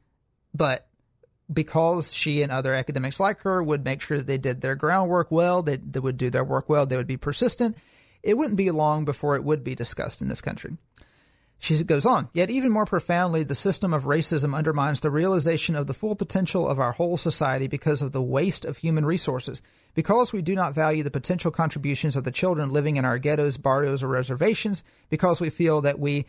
[0.53, 0.88] But
[1.51, 5.32] because she and other academics like her would make sure that they did their groundwork
[5.32, 7.78] well, they, they would do their work well, they would be persistent,
[8.21, 10.78] it wouldn't be long before it would be discussed in this country.
[11.59, 15.88] She goes on, yet even more profoundly, the system of racism undermines the realization of
[15.88, 19.61] the full potential of our whole society because of the waste of human resources.
[19.93, 23.55] Because we do not value the potential contributions of the children living in our ghettos,
[23.55, 26.26] barrios, or reservations, because we feel that we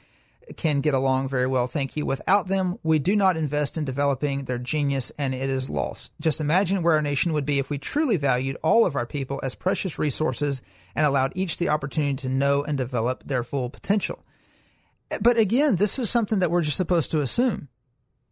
[0.56, 2.06] can get along very well, thank you.
[2.06, 6.12] Without them, we do not invest in developing their genius and it is lost.
[6.20, 9.40] Just imagine where our nation would be if we truly valued all of our people
[9.42, 10.62] as precious resources
[10.94, 14.24] and allowed each the opportunity to know and develop their full potential.
[15.20, 17.68] But again, this is something that we're just supposed to assume.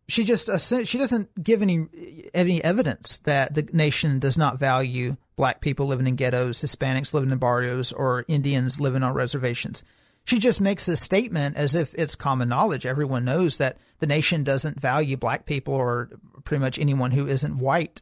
[0.08, 0.50] She just
[0.86, 1.86] she doesn't give any
[2.34, 7.30] any evidence that the nation does not value black people living in ghettos, Hispanics living
[7.30, 9.84] in barrios, or Indians living on reservations.
[10.24, 12.86] She just makes this statement as if it's common knowledge.
[12.86, 16.10] Everyone knows that the nation doesn't value black people or
[16.44, 18.00] pretty much anyone who isn't white.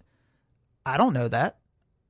[0.84, 1.58] I don't know that.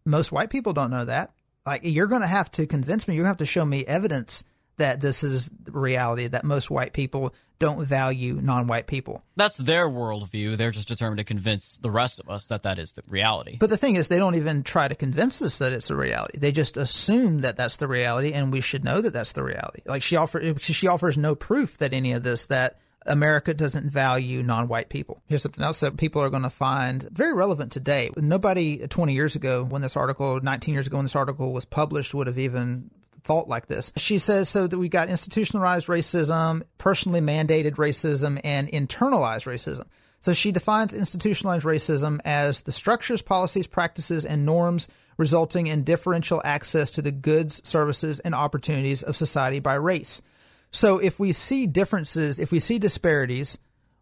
[0.05, 1.33] Most white people don't know that.
[1.65, 3.15] Like you're going to have to convince me.
[3.15, 4.45] You're going to have to show me evidence
[4.79, 9.23] that this is reality that most white people don't value non-white people.
[9.37, 10.57] That's their worldview.
[10.57, 13.59] They're just determined to convince the rest of us that that is the reality.
[13.61, 16.39] But the thing is, they don't even try to convince us that it's a reality.
[16.39, 19.83] They just assume that that's the reality, and we should know that that's the reality.
[19.87, 24.43] Like she offers, she offers no proof that any of this that America doesn't value
[24.43, 25.23] non-white people.
[25.27, 28.11] Here's something else that people are going to find very relevant today.
[28.17, 32.15] Nobody 20 years ago, when this article, 19 years ago, when this article was published,
[32.15, 32.91] would have even
[33.25, 33.93] thought like this.
[33.97, 39.87] She says so that we got institutionalized racism, personally mandated racism, and internalized racism.
[40.21, 46.41] So she defines institutionalized racism as the structures, policies, practices, and norms resulting in differential
[46.45, 50.23] access to the goods, services, and opportunities of society by race.
[50.71, 53.59] So if we see differences, if we see disparities,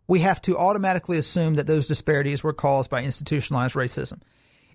[0.07, 4.21] we have to automatically assume that those disparities were caused by institutionalized racism.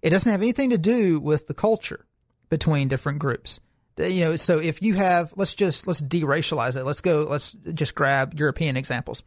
[0.01, 2.05] It doesn't have anything to do with the culture
[2.49, 3.59] between different groups
[3.97, 6.83] you know so if you have let's just let's deracialize it.
[6.83, 9.23] Let's go let's just grab european examples.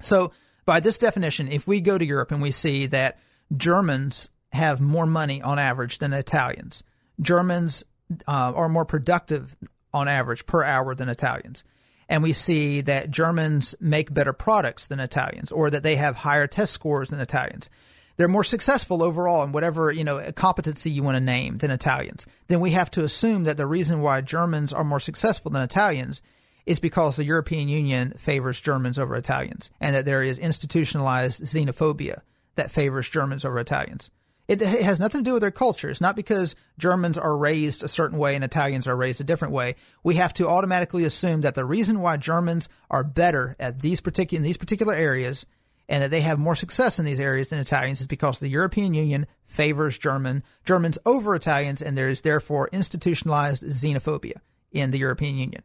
[0.00, 0.32] So
[0.64, 3.18] by this definition if we go to europe and we see that
[3.56, 6.82] germans have more money on average than italians
[7.20, 7.84] germans
[8.28, 9.56] uh, are more productive
[9.92, 11.64] on average per hour than italians
[12.08, 16.46] and we see that germans make better products than italians or that they have higher
[16.46, 17.70] test scores than italians
[18.16, 22.26] they're more successful overall in whatever you know competency you want to name than Italians,
[22.48, 26.22] then we have to assume that the reason why Germans are more successful than Italians
[26.66, 32.20] is because the European Union favors Germans over Italians, and that there is institutionalized xenophobia
[32.54, 34.10] that favors Germans over Italians.
[34.48, 35.88] It, has nothing to do with their culture.
[35.88, 39.54] It's not because Germans are raised a certain way and Italians are raised a different
[39.54, 39.76] way.
[40.02, 44.38] We have to automatically assume that the reason why Germans are better at these particular
[44.38, 45.46] in these particular areas
[45.92, 48.94] and that they have more success in these areas than Italians is because the European
[48.94, 54.36] Union favors German Germans over Italians, and there is therefore institutionalized xenophobia
[54.72, 55.62] in the European Union.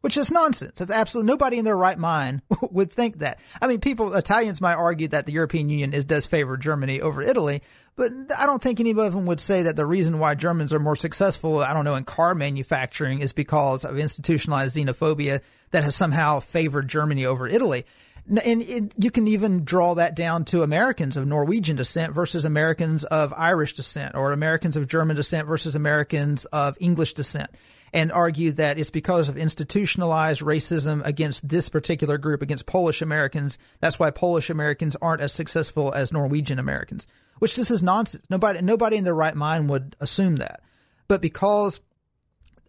[0.00, 0.80] Which is nonsense.
[0.80, 2.42] It's absolutely nobody in their right mind
[2.72, 3.38] would think that.
[3.62, 7.22] I mean, people, Italians might argue that the European Union is, does favor Germany over
[7.22, 7.62] Italy,
[7.94, 10.80] but I don't think any of them would say that the reason why Germans are
[10.80, 15.94] more successful, I don't know, in car manufacturing is because of institutionalized xenophobia that has
[15.94, 17.84] somehow favored Germany over Italy.
[18.28, 23.04] And it, you can even draw that down to Americans of Norwegian descent versus Americans
[23.04, 27.50] of Irish descent, or Americans of German descent versus Americans of English descent,
[27.92, 33.58] and argue that it's because of institutionalized racism against this particular group, against Polish Americans.
[33.80, 37.06] That's why Polish Americans aren't as successful as Norwegian Americans.
[37.40, 38.22] Which this is nonsense.
[38.28, 40.62] Nobody, nobody in their right mind would assume that.
[41.08, 41.80] But because,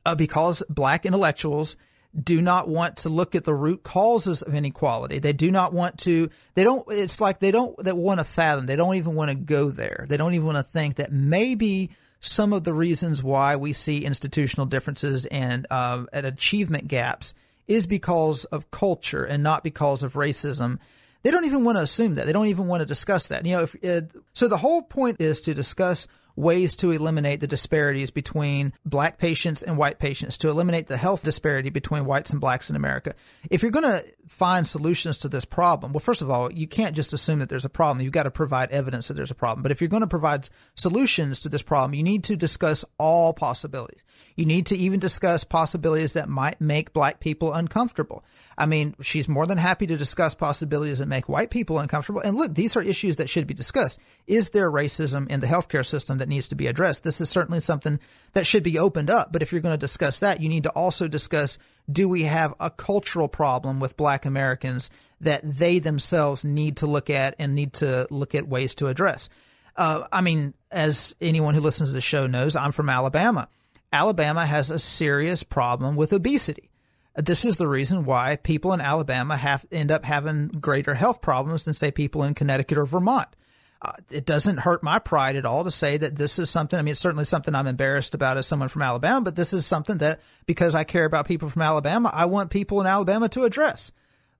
[0.06, 1.78] uh, because black intellectuals
[2.20, 5.20] do not want to look at the root causes of inequality.
[5.20, 8.66] They do not want to, they don't, it's like they don't, they want to fathom.
[8.66, 10.06] They don't even want to go there.
[10.10, 14.06] They don't even want to think that maybe some of the reasons why we see
[14.06, 17.34] institutional differences and, uh, and achievement gaps
[17.68, 20.80] is because of culture and not because of racism.
[21.24, 22.26] They don't even want to assume that.
[22.26, 23.46] They don't even want to discuss that.
[23.46, 26.08] You know, if, uh, so the whole point is to discuss
[26.42, 31.24] ways to eliminate the disparities between black patients and white patients, to eliminate the health
[31.24, 33.14] disparity between whites and blacks in America.
[33.50, 36.96] If you're going to find solutions to this problem, well, first of all, you can't
[36.96, 38.02] just assume that there's a problem.
[38.02, 39.62] You've got to provide evidence that there's a problem.
[39.62, 43.34] But if you're going to provide solutions to this problem, you need to discuss all
[43.34, 44.04] possibilities.
[44.38, 48.24] You need to even discuss possibilities that might make black people uncomfortable.
[48.58, 52.22] I mean, she's more than happy to discuss possibilities that make white people uncomfortable.
[52.22, 54.00] And look, these are issues that should be discussed.
[54.28, 57.04] Is there racism in the healthcare system that needs to be addressed?
[57.04, 58.00] This is certainly something
[58.32, 59.34] that should be opened up.
[59.34, 61.60] But if you're going to discuss that, you need to also discuss
[61.90, 64.90] do we have a cultural problem with black Americans
[65.22, 69.30] that they themselves need to look at and need to look at ways to address?
[69.76, 73.48] Uh, I mean, as anyone who listens to the show knows, I'm from Alabama.
[73.94, 76.70] Alabama has a serious problem with obesity.
[77.16, 81.66] This is the reason why people in Alabama have end up having greater health problems
[81.66, 83.28] than say people in Connecticut or Vermont.
[83.84, 86.78] Uh, it doesn't hurt my pride at all to say that this is something.
[86.78, 89.66] I mean, it's certainly something I'm embarrassed about as someone from Alabama, but this is
[89.66, 93.44] something that because I care about people from Alabama, I want people in Alabama to
[93.44, 93.92] address.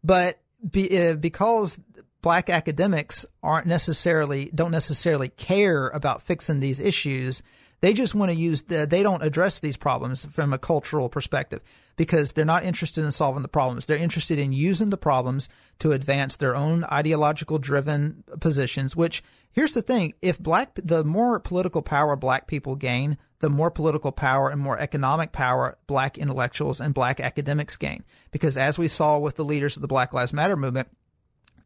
[0.04, 0.40] But
[0.70, 1.80] be, uh, because
[2.22, 7.42] black academics aren't necessarily don't necessarily care about fixing these issues,
[7.82, 11.64] they just want to use the, they don't address these problems from a cultural perspective
[12.02, 13.86] because they're not interested in solving the problems.
[13.86, 15.48] They're interested in using the problems
[15.78, 19.22] to advance their own ideological driven positions, which
[19.52, 20.16] here's the thing.
[20.20, 24.80] If black, the more political power black people gain, the more political power and more
[24.80, 28.04] economic power black intellectuals and black academics gain.
[28.32, 30.88] Because as we saw with the leaders of the Black Lives Matter movement,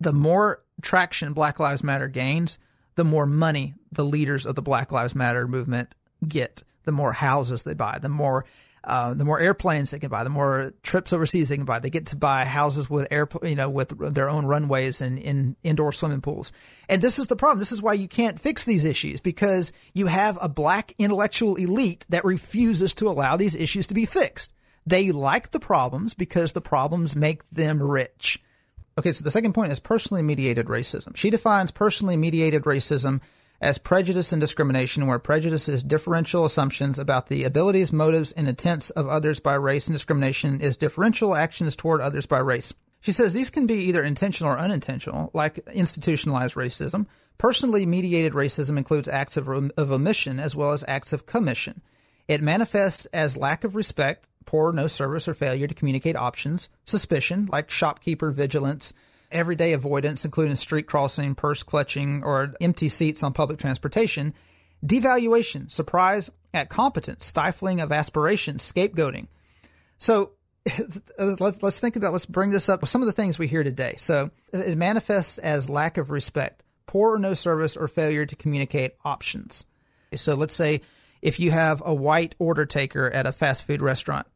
[0.02, 2.60] the more traction Black Lives Matter gains,
[2.96, 5.96] the more money the leaders of the Black Lives Matter movement
[6.28, 8.44] get, the more houses they buy, the more
[8.86, 11.80] uh, the more airplanes they can buy, the more trips overseas they can buy.
[11.80, 15.56] They get to buy houses with air, you know, with their own runways and in
[15.64, 16.52] indoor swimming pools.
[16.88, 17.60] And this is the problem.
[17.60, 22.06] This is why you can't fix these issues because you have a black intellectual elite
[22.10, 24.54] that refuses to allow these issues to be fixed.
[24.86, 28.42] They like the problems because the problems make them rich.
[28.98, 31.16] Okay, so the second point is personally mediated racism.
[31.16, 33.22] She defines personally mediated racism
[33.62, 38.90] as prejudice and discrimination, where prejudice is differential assumptions about the abilities, motives, and intents
[38.92, 42.74] of others by race, and discrimination is differential actions toward others by race.
[43.02, 47.06] She says these can be either intentional or unintentional, like institutionalized racism.
[47.38, 51.82] Personally mediated racism includes acts of, of omission as well as acts of commission.
[52.28, 57.48] It manifests as lack of respect, poor no service or failure to communicate options, suspicion,
[57.52, 58.94] like shopkeeper vigilance,
[59.36, 64.34] everyday avoidance, including street crossing, purse clutching, or empty seats on public transportation,
[64.86, 69.28] devaluation, surprise at competence, stifling of aspiration, scapegoating.
[69.98, 70.32] So
[71.20, 73.64] let's let's think about let's bring this up with some of the things we hear
[73.64, 73.96] today.
[73.98, 78.94] So it manifests as lack of respect, poor or no service, or failure to communicate
[79.04, 79.66] options.
[80.16, 80.82] So let's say
[81.22, 84.28] if you have a white order taker at a fast food restaurant,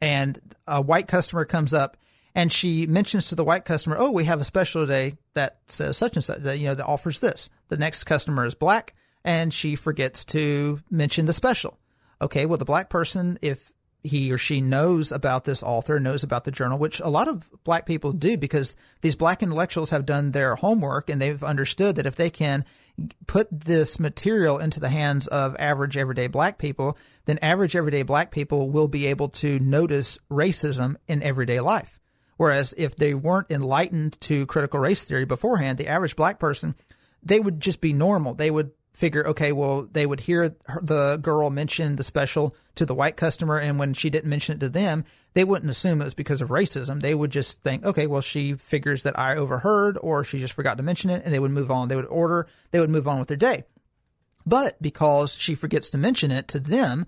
[0.00, 1.96] and a white customer comes up
[2.34, 5.96] and she mentions to the white customer, "Oh, we have a special today that says
[5.96, 9.52] such and such that you know that offers this." The next customer is black, and
[9.52, 11.78] she forgets to mention the special.
[12.20, 13.72] Okay, well, the black person, if
[14.04, 17.48] he or she knows about this author, knows about the journal, which a lot of
[17.64, 22.06] black people do because these black intellectuals have done their homework and they've understood that
[22.06, 22.64] if they can
[23.26, 28.30] put this material into the hands of average everyday black people, then average everyday black
[28.30, 32.00] people will be able to notice racism in everyday life.
[32.36, 36.74] Whereas if they weren't enlightened to critical race theory beforehand, the average black person,
[37.22, 38.34] they would just be normal.
[38.34, 40.50] They would figure, okay, well, they would hear
[40.82, 44.60] the girl mention the special to the white customer, and when she didn't mention it
[44.60, 45.04] to them,
[45.34, 47.00] they wouldn't assume it was because of racism.
[47.00, 50.76] They would just think, okay, well, she figures that I overheard, or she just forgot
[50.76, 51.88] to mention it, and they would move on.
[51.88, 53.64] They would order, they would move on with their day.
[54.44, 57.06] But because she forgets to mention it to them,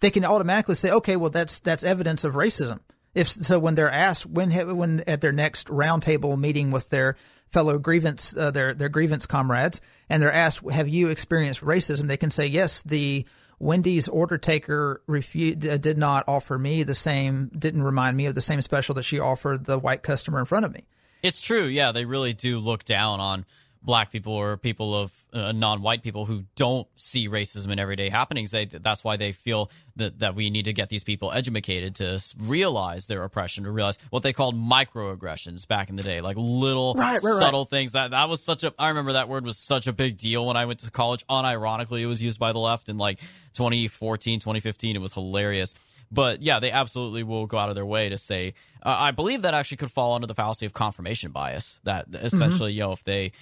[0.00, 2.80] they can automatically say, okay, well, that's that's evidence of racism.
[3.16, 7.16] If so, when they're asked when when at their next roundtable meeting with their
[7.48, 12.18] fellow grievance uh, their their grievance comrades, and they're asked, "Have you experienced racism?" They
[12.18, 13.26] can say, "Yes." The
[13.58, 18.34] Wendy's order taker refused, uh, did not offer me the same, didn't remind me of
[18.34, 20.84] the same special that she offered the white customer in front of me.
[21.22, 21.64] It's true.
[21.64, 23.46] Yeah, they really do look down on
[23.86, 28.50] black people or people of uh, non-white people who don't see racism in everyday happenings.
[28.50, 32.22] They, that's why they feel that, that we need to get these people educated to
[32.38, 36.94] realize their oppression, to realize what they called microaggressions back in the day, like little
[36.94, 37.70] right, right, subtle right.
[37.70, 37.92] things.
[37.92, 38.74] That that was such a.
[38.78, 41.26] I remember that word was such a big deal when I went to college.
[41.28, 43.20] Unironically, it was used by the left in like
[43.54, 44.96] 2014, 2015.
[44.96, 45.74] It was hilarious.
[46.10, 48.54] But yeah, they absolutely will go out of their way to say.
[48.82, 51.80] Uh, I believe that actually could fall under the fallacy of confirmation bias.
[51.84, 52.76] That essentially, mm-hmm.
[52.76, 53.32] you know, if they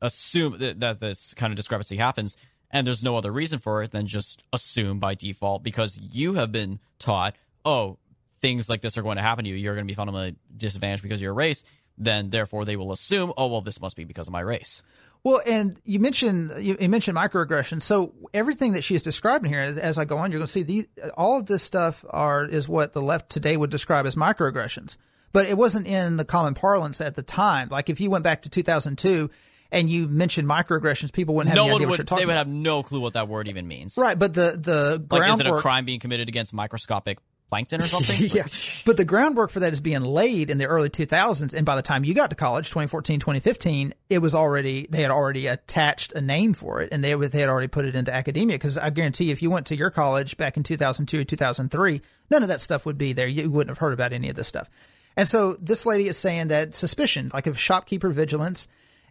[0.00, 2.36] assume that, that this kind of discrepancy happens
[2.70, 6.52] and there's no other reason for it, than just assume by default because you have
[6.52, 7.98] been taught, oh,
[8.40, 9.56] things like this are going to happen to you.
[9.56, 11.64] You're going to be fundamentally disadvantaged because of your race.
[11.96, 14.82] Then, therefore, they will assume, oh, well, this must be because of my race.
[15.24, 17.82] Well, and you mentioned you, mentioned microaggression.
[17.82, 20.62] So everything that she is describing here, as, I go on, you're going to see
[20.62, 24.96] the, all of this stuff are is what the left today would describe as microaggressions.
[25.32, 27.68] But it wasn't in the common parlance at the time.
[27.68, 29.28] Like if you went back to 2002
[29.70, 32.22] and you mentioned microaggressions, people wouldn't have no any one idea would, what you're talking
[32.22, 32.46] They would about.
[32.46, 33.96] have no clue what that word even means.
[33.96, 35.40] Right, but the the like, groundwork.
[35.40, 38.16] is it a crime being committed against microscopic plankton or something?
[38.28, 38.44] yeah.
[38.84, 41.54] But the groundwork for that is being laid in the early 2000s.
[41.54, 45.10] And by the time you got to college, 2014, 2015, it was already, they had
[45.10, 48.58] already attached a name for it and they, they had already put it into academia.
[48.58, 52.42] Cause I guarantee if you went to your college back in 2002 or 2003, none
[52.42, 53.26] of that stuff would be there.
[53.26, 54.68] You wouldn't have heard about any of this stuff.
[55.16, 58.68] And so this lady is saying that suspicion, like if shopkeeper vigilance,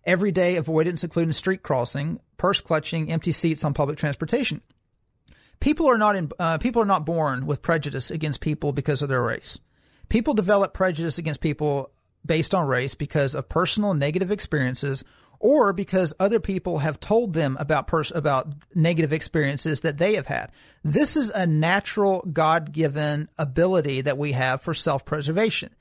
[0.08, 4.62] everyday avoidance, including street crossing, purse clutching, empty seats on public transportation.
[5.60, 9.10] People are not in, uh, people are not born with prejudice against people because of
[9.10, 9.60] their race.
[10.10, 11.91] People develop prejudice against people
[12.26, 15.03] based on race because of personal negative experiences
[15.39, 20.28] or because other people have told them about pers- about negative experiences that they have
[20.28, 20.51] had.
[20.84, 25.76] This is a natural God-given ability that we have for self-preservation.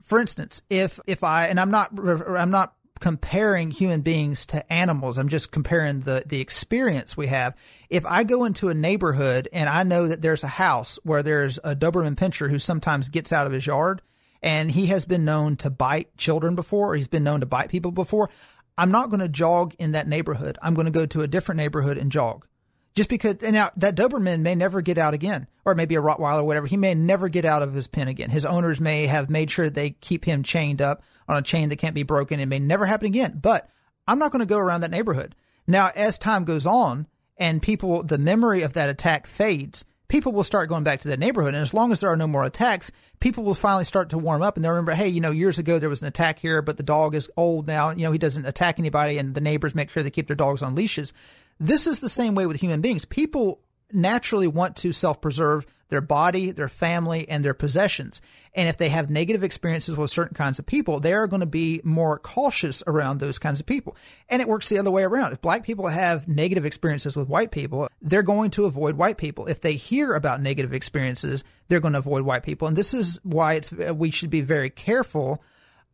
[0.00, 2.74] For instance, if if I and I'm not I'm not
[3.04, 5.18] comparing human beings to animals.
[5.18, 7.54] I'm just comparing the, the experience we have.
[7.90, 11.58] If I go into a neighborhood and I know that there's a house where there's
[11.58, 14.00] a Doberman Pinscher who sometimes gets out of his yard
[14.42, 17.68] and he has been known to bite children before or he's been known to bite
[17.68, 18.30] people before,
[18.78, 20.56] I'm not going to jog in that neighborhood.
[20.62, 22.46] I'm going to go to a different neighborhood and jog.
[22.94, 26.40] Just because, and now that Doberman may never get out again, or maybe a Rottweiler
[26.40, 26.66] or whatever.
[26.66, 28.30] He may never get out of his pen again.
[28.30, 31.76] His owners may have made sure they keep him chained up on a chain that
[31.76, 32.40] can't be broken.
[32.40, 33.68] It may never happen again, but
[34.06, 35.34] I'm not going to go around that neighborhood.
[35.66, 37.06] Now, as time goes on
[37.36, 41.18] and people, the memory of that attack fades, people will start going back to that
[41.18, 41.54] neighborhood.
[41.54, 44.42] And as long as there are no more attacks, people will finally start to warm
[44.42, 46.76] up and they'll remember, hey, you know, years ago there was an attack here, but
[46.76, 47.90] the dog is old now.
[47.90, 50.62] You know, he doesn't attack anybody and the neighbors make sure they keep their dogs
[50.62, 51.12] on leashes.
[51.58, 53.04] This is the same way with human beings.
[53.04, 53.60] People
[53.94, 58.20] naturally want to self preserve their body, their family, and their possessions.
[58.54, 61.46] And if they have negative experiences with certain kinds of people, they are going to
[61.46, 63.96] be more cautious around those kinds of people.
[64.28, 65.32] And it works the other way around.
[65.32, 69.46] If black people have negative experiences with white people, they're going to avoid white people.
[69.46, 72.66] If they hear about negative experiences, they're going to avoid white people.
[72.66, 75.42] And this is why it's we should be very careful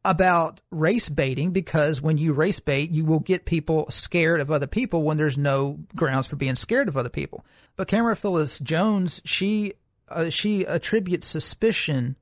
[0.05, 4.66] about race baiting because when you race bait, you will get people scared of other
[4.66, 7.44] people when there's no grounds for being scared of other people.
[7.76, 9.74] But Camara Phyllis Jones, she
[10.09, 12.16] uh, she attributes suspicion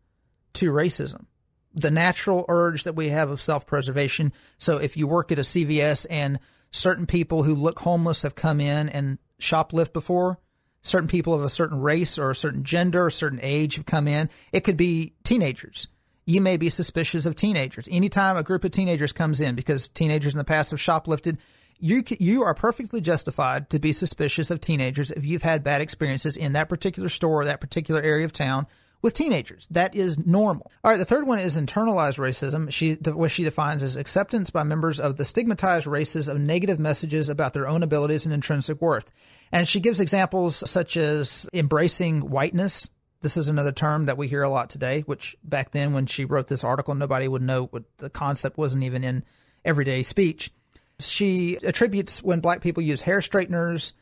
[0.55, 1.27] to racism,
[1.73, 4.33] the natural urge that we have of self-preservation.
[4.59, 6.39] So if you work at a CVS and
[6.71, 10.39] certain people who look homeless have come in and shoplift before,
[10.83, 13.87] certain people of a certain race or a certain gender, or a certain age have
[13.87, 14.29] come in.
[14.53, 15.89] It could be teenagers
[16.29, 17.89] you may be suspicious of teenagers.
[17.91, 21.39] Anytime a group of teenagers comes in, because teenagers in the past have shoplifted,
[21.81, 26.37] you you are perfectly justified to be suspicious of teenagers if you've had bad experiences
[26.37, 28.67] in that particular store or that particular area of town
[29.01, 29.69] with teenagers.
[29.71, 30.71] That is normal.
[30.85, 32.71] All right, the third one is internalized racism.
[32.71, 37.31] She what she defines as acceptance by members of the stigmatized races of negative messages
[37.31, 39.11] about their own abilities and intrinsic worth.
[39.51, 42.91] And she gives examples such as embracing whiteness,
[43.21, 46.25] this is another term that we hear a lot today, which back then when she
[46.25, 49.25] wrote this article, nobody would know what the concept wasn't even in
[49.65, 50.53] everyday speech.
[51.01, 53.93] She attributes when black people use hair straighteners,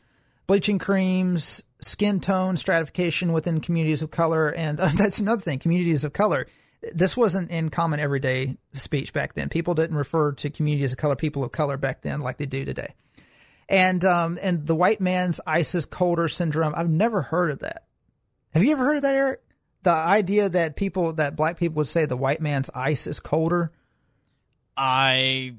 [0.45, 6.13] bleaching creams, skin tone stratification within communities of color, and that's another thing, communities of
[6.13, 6.47] color.
[6.93, 9.49] This wasn't in common everyday speech back then.
[9.49, 12.65] People didn't refer to communities of color, people of color back then like they do
[12.65, 12.93] today.
[13.67, 16.73] And um, and the white man's ISIS is colder syndrome.
[16.77, 17.86] I've never heard of that.
[18.53, 19.41] Have you ever heard of that, Eric?
[19.83, 23.71] The idea that people, that black people would say the white man's ice is colder.
[24.77, 25.55] I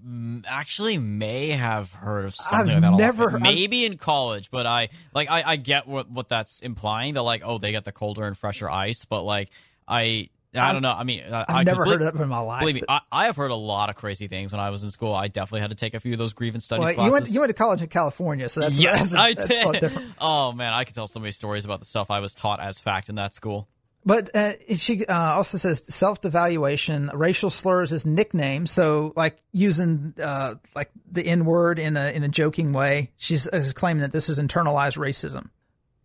[0.47, 2.99] actually may have heard of something I've like that.
[2.99, 7.15] Never, heard, maybe in college, but I like I, I get what what that's implying.
[7.15, 9.51] That like, oh, they get the colder and fresher ice, but like
[9.89, 10.29] I
[10.59, 10.93] I don't know.
[10.93, 12.61] I mean, I, I've I- never believe- heard of it in my life.
[12.61, 14.91] Believe me, I, I have heard a lot of crazy things when I was in
[14.91, 15.15] school.
[15.15, 17.07] I definitely had to take a few of those grievance studies well, classes.
[17.07, 19.65] you went you went to college in California, so that's yes, that's, I that's a
[19.65, 19.81] lot did.
[19.81, 20.13] different.
[20.21, 22.81] Oh man, I could tell so many stories about the stuff I was taught as
[22.81, 23.69] fact in that school.
[24.05, 28.71] But uh, she uh, also says self devaluation, racial slurs as nicknames.
[28.71, 33.11] So, like using uh, like the N word in a in a joking way.
[33.19, 35.51] She's uh, claiming that this is internalized racism.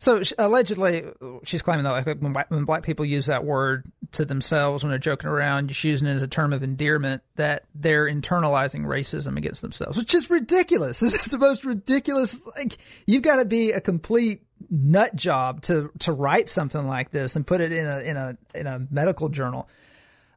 [0.03, 1.05] So allegedly,
[1.45, 4.89] she's claiming that like when, white- when black people use that word to themselves when
[4.89, 9.37] they're joking around, she's using it as a term of endearment that they're internalizing racism
[9.37, 10.99] against themselves, which is ridiculous.
[11.03, 12.37] This is the most ridiculous.
[12.57, 12.77] Like
[13.07, 17.47] you've got to be a complete nut job to to write something like this and
[17.47, 19.69] put it in a in a in a medical journal.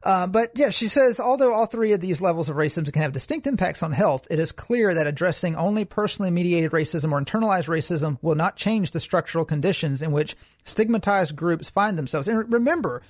[0.03, 3.11] Uh, but yeah, she says although all three of these levels of racism can have
[3.11, 7.67] distinct impacts on health, it is clear that addressing only personally mediated racism or internalized
[7.67, 12.27] racism will not change the structural conditions in which stigmatized groups find themselves.
[12.27, 13.01] And remember,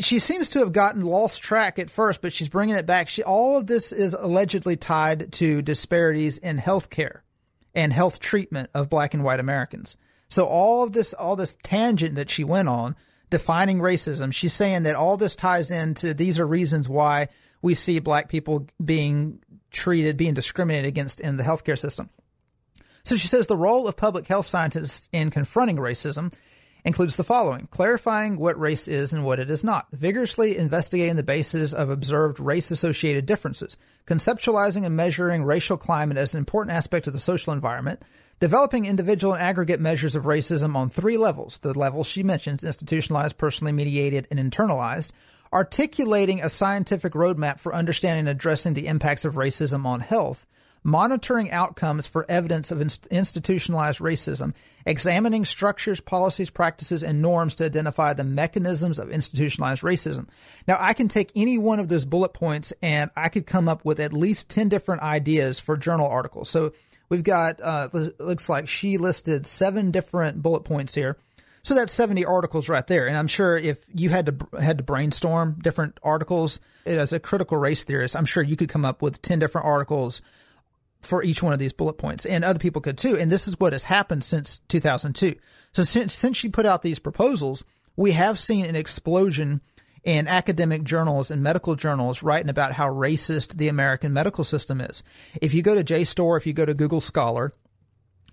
[0.00, 3.08] she seems to have gotten lost track at first, but she's bringing it back.
[3.08, 7.20] She all of this is allegedly tied to disparities in healthcare
[7.74, 9.96] and health treatment of black and white Americans.
[10.28, 12.96] So all of this, all this tangent that she went on
[13.30, 17.28] defining racism, she's saying that all this ties into these are reasons why
[17.62, 19.40] we see black people being
[19.70, 22.10] treated, being discriminated against in the healthcare system.
[23.02, 26.32] So she says the role of public health scientists in confronting racism
[26.84, 31.22] includes the following clarifying what race is and what it is not, vigorously investigating the
[31.22, 33.76] basis of observed race associated differences,
[34.06, 38.02] conceptualizing and measuring racial climate as an important aspect of the social environment,
[38.40, 43.38] developing individual and aggregate measures of racism on three levels the levels she mentions institutionalized,
[43.38, 45.12] personally mediated, and internalized.
[45.52, 50.46] Articulating a scientific roadmap for understanding and addressing the impacts of racism on health,
[50.84, 54.54] monitoring outcomes for evidence of inst- institutionalized racism,
[54.86, 60.28] examining structures, policies, practices, and norms to identify the mechanisms of institutionalized racism.
[60.66, 63.84] Now, I can take any one of those bullet points and I could come up
[63.84, 66.48] with at least 10 different ideas for journal articles.
[66.50, 66.72] So
[67.08, 71.16] we've got, uh, looks like she listed seven different bullet points here.
[71.62, 73.06] So that's 70 articles right there.
[73.06, 77.58] And I'm sure if you had to had to brainstorm different articles as a critical
[77.58, 80.22] race theorist, I'm sure you could come up with 10 different articles
[81.02, 83.16] for each one of these bullet points, and other people could too.
[83.16, 85.36] And this is what has happened since 2002.
[85.72, 87.64] So since since she put out these proposals,
[87.96, 89.60] we have seen an explosion
[90.04, 95.02] in academic journals and medical journals writing about how racist the American medical system is.
[95.40, 97.52] If you go to JSTOR, if you go to Google Scholar,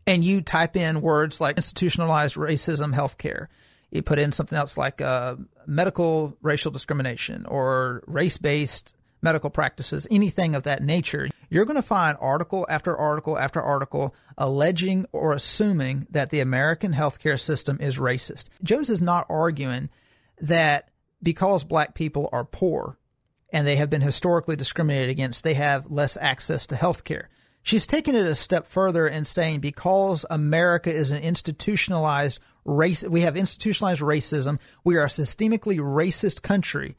[0.07, 3.47] and you type in words like institutionalized racism healthcare,
[3.91, 5.35] you put in something else like uh,
[5.65, 11.81] medical racial discrimination or race based medical practices, anything of that nature, you're going to
[11.81, 17.97] find article after article after article alleging or assuming that the American healthcare system is
[17.97, 18.49] racist.
[18.63, 19.89] Jones is not arguing
[20.41, 20.89] that
[21.21, 22.97] because black people are poor
[23.51, 27.25] and they have been historically discriminated against, they have less access to healthcare.
[27.63, 33.21] She's taken it a step further and saying because America is an institutionalized race, we
[33.21, 36.95] have institutionalized racism, we are a systemically racist country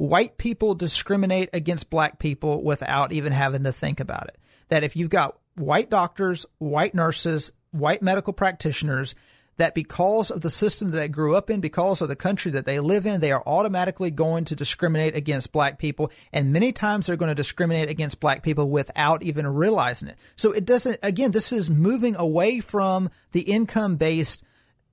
[0.00, 4.38] white people discriminate against black people without even having to think about it.
[4.70, 9.14] That if you've got white doctors, white nurses, white medical practitioners,
[9.60, 12.64] that because of the system that they grew up in, because of the country that
[12.64, 16.10] they live in, they are automatically going to discriminate against black people.
[16.32, 20.18] And many times they're going to discriminate against black people without even realizing it.
[20.34, 24.44] So it doesn't, again, this is moving away from the income based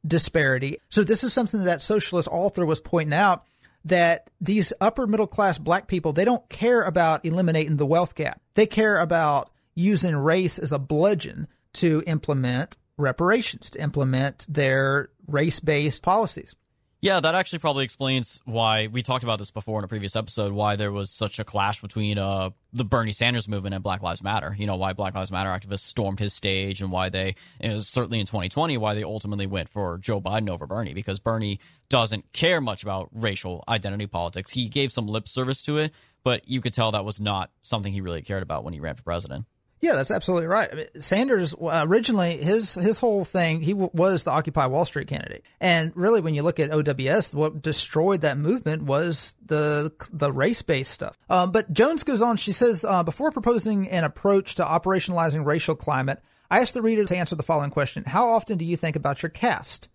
[0.06, 0.78] disparity.
[0.90, 3.46] So this is something that socialist author was pointing out
[3.86, 8.42] that these upper middle class black people, they don't care about eliminating the wealth gap.
[8.56, 15.60] They care about using race as a bludgeon to implement reparations, to implement their race
[15.60, 16.56] based policies.
[17.00, 20.52] Yeah, that actually probably explains why we talked about this before in a previous episode.
[20.52, 24.24] Why there was such a clash between uh, the Bernie Sanders movement and Black Lives
[24.24, 24.56] Matter.
[24.58, 28.20] You know why Black Lives Matter activists stormed his stage, and why they, and certainly
[28.20, 32.62] in 2020, why they ultimately went for Joe Biden over Bernie because Bernie doesn't care
[32.62, 34.52] much about racial identity politics.
[34.52, 35.92] He gave some lip service to it,
[36.24, 38.96] but you could tell that was not something he really cared about when he ran
[38.96, 39.46] for president.
[39.80, 40.70] Yeah, that's absolutely right.
[40.72, 44.86] I mean, Sanders uh, originally his his whole thing he w- was the Occupy Wall
[44.86, 49.92] Street candidate, and really when you look at OWS, what destroyed that movement was the
[50.12, 51.18] the race based stuff.
[51.30, 52.38] Um, but Jones goes on.
[52.38, 57.06] She says uh, before proposing an approach to operationalizing racial climate, I asked the reader
[57.06, 59.90] to answer the following question: How often do you think about your caste?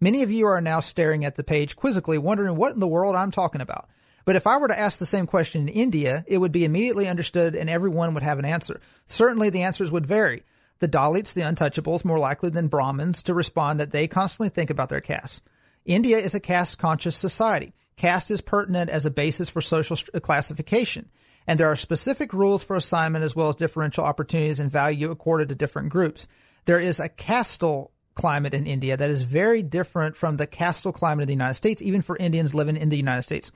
[0.00, 3.14] Many of you are now staring at the page quizzically, wondering what in the world
[3.14, 3.88] I'm talking about.
[4.24, 7.08] But if I were to ask the same question in India, it would be immediately
[7.08, 8.80] understood and everyone would have an answer.
[9.06, 10.44] Certainly the answers would vary.
[10.78, 14.88] The Dalits, the untouchables, more likely than Brahmins to respond that they constantly think about
[14.88, 15.42] their caste.
[15.84, 17.72] India is a caste conscious society.
[17.96, 21.10] Caste is pertinent as a basis for social classification,
[21.46, 25.48] and there are specific rules for assignment as well as differential opportunities and value accorded
[25.48, 26.28] to different groups.
[26.64, 31.22] There is a castal climate in India that is very different from the castal climate
[31.22, 33.52] in the United States, even for Indians living in the United States.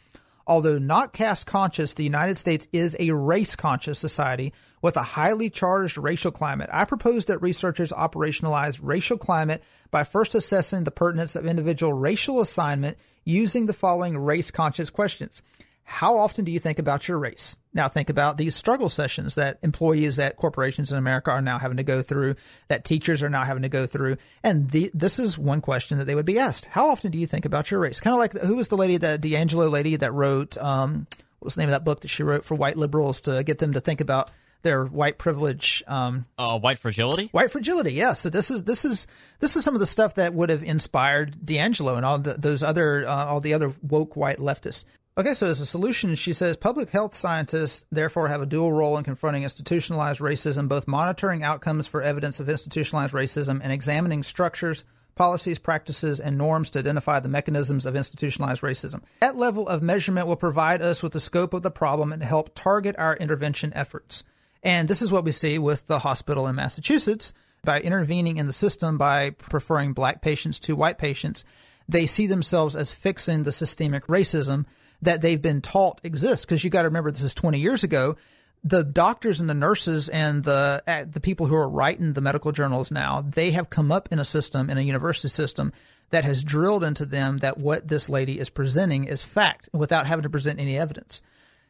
[0.47, 4.53] Although not caste conscious, the United States is a race conscious society
[4.83, 6.69] with a highly charged racial climate.
[6.73, 12.43] I propose that researchers operationalize racial climate by first assessing the pertinence of individual racial
[12.43, 15.43] assignment using the following race conscious questions.
[15.85, 17.57] How often do you think about your race?
[17.75, 21.77] Now think about these struggle sessions that employees at corporations in America are now having
[21.77, 22.37] to go through,
[22.69, 24.17] that teachers are now having to go through.
[24.43, 26.65] And the, this is one question that they would be asked.
[26.67, 28.01] How often do you think about your race?
[28.01, 31.07] Kind of like, who was the lady, the DiAngelo lady that wrote, um,
[31.39, 33.59] what was the name of that book that she wrote for white liberals to get
[33.59, 34.31] them to think about
[34.63, 39.07] their white privilege um, uh, white fragility white fragility yes so this is this is
[39.39, 42.63] this is some of the stuff that would have inspired DiAngelo and all the, those
[42.63, 44.87] other uh, all the other woke white leftists
[45.17, 48.99] Okay, so as a solution, she says public health scientists therefore have a dual role
[48.99, 54.85] in confronting institutionalized racism, both monitoring outcomes for evidence of institutionalized racism and examining structures,
[55.15, 59.03] policies, practices, and norms to identify the mechanisms of institutionalized racism.
[59.21, 62.53] That level of measurement will provide us with the scope of the problem and help
[62.57, 64.25] target our intervention efforts.
[64.65, 67.35] And this is what we see with the hospital in Massachusetts.
[67.63, 71.45] By intervening in the system by preferring black patients to white patients,
[71.89, 74.67] they see themselves as fixing the systemic racism
[75.05, 76.45] that they've been taught exists.
[76.45, 78.17] Because you got to remember, this is 20 years ago.
[78.63, 82.51] The doctors and the nurses and the uh, the people who are writing the medical
[82.51, 85.71] journals now, they have come up in a system in a university system
[86.11, 90.23] that has drilled into them that what this lady is presenting is fact without having
[90.23, 91.23] to present any evidence.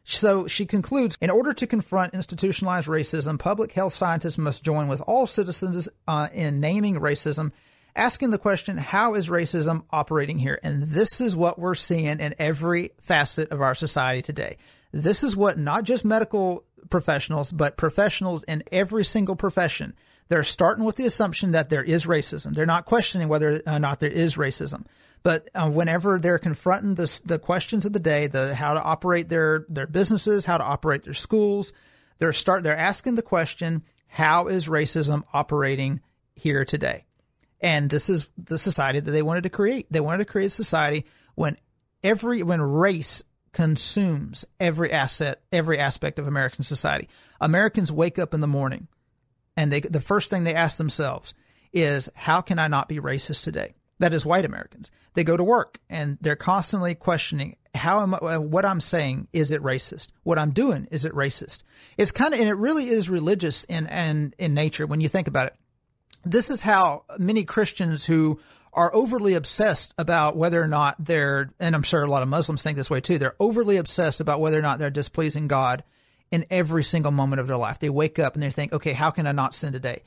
[0.05, 5.01] So she concludes In order to confront institutionalized racism, public health scientists must join with
[5.01, 7.51] all citizens uh, in naming racism
[7.95, 10.59] asking the question, how is racism operating here?
[10.63, 14.57] And this is what we're seeing in every facet of our society today.
[14.91, 19.93] This is what not just medical professionals, but professionals in every single profession.
[20.27, 22.55] They're starting with the assumption that there is racism.
[22.55, 24.85] They're not questioning whether or not there is racism.
[25.23, 29.65] But uh, whenever they're confronting the questions of the day, the how to operate their
[29.69, 31.73] their businesses, how to operate their schools,
[32.19, 36.01] they're start they're asking the question, how is racism operating
[36.35, 37.04] here today?
[37.65, 39.87] And this is the society that they wanted to create.
[39.89, 41.57] They wanted to create a society when
[42.03, 43.23] every when race
[43.53, 47.09] consumes every asset, every aspect of American society.
[47.41, 48.87] Americans wake up in the morning
[49.57, 51.33] and they the first thing they ask themselves
[51.73, 53.73] is how can I not be racist today?
[53.97, 54.91] That is white Americans.
[55.15, 59.51] They go to work and they're constantly questioning how am I, what I'm saying is
[59.51, 60.09] it racist?
[60.21, 61.63] What I'm doing is it racist?
[61.97, 65.27] It's kind of and it really is religious in and in nature when you think
[65.27, 65.55] about it
[66.25, 68.39] this is how many Christians who
[68.73, 72.61] are overly obsessed about whether or not they're, and I'm sure a lot of Muslims
[72.61, 75.83] think this way too, they're overly obsessed about whether or not they're displeasing God
[76.31, 77.79] in every single moment of their life.
[77.79, 80.01] They wake up and they think, okay, how can I not sin today?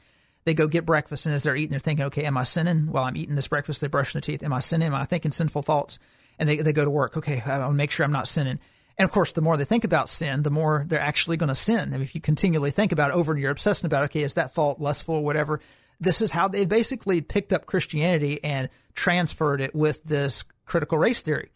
[0.44, 3.04] They go get breakfast, and as they're eating, they're thinking, okay, am I sinning while
[3.04, 3.80] I'm eating this breakfast?
[3.80, 4.42] They're brushing their teeth.
[4.42, 4.88] Am I sinning?
[4.88, 5.98] Am I thinking sinful thoughts?
[6.38, 7.16] And they, they go to work.
[7.16, 8.58] Okay, I'll make sure I'm not sinning.
[8.96, 11.54] And of course, the more they think about sin, the more they're actually going to
[11.54, 11.92] sin.
[11.92, 14.54] And if you continually think about it over and you're obsessing about, okay, is that
[14.54, 15.60] thought lustful or whatever?
[16.00, 21.20] This is how they basically picked up Christianity and transferred it with this critical race
[21.20, 21.50] theory.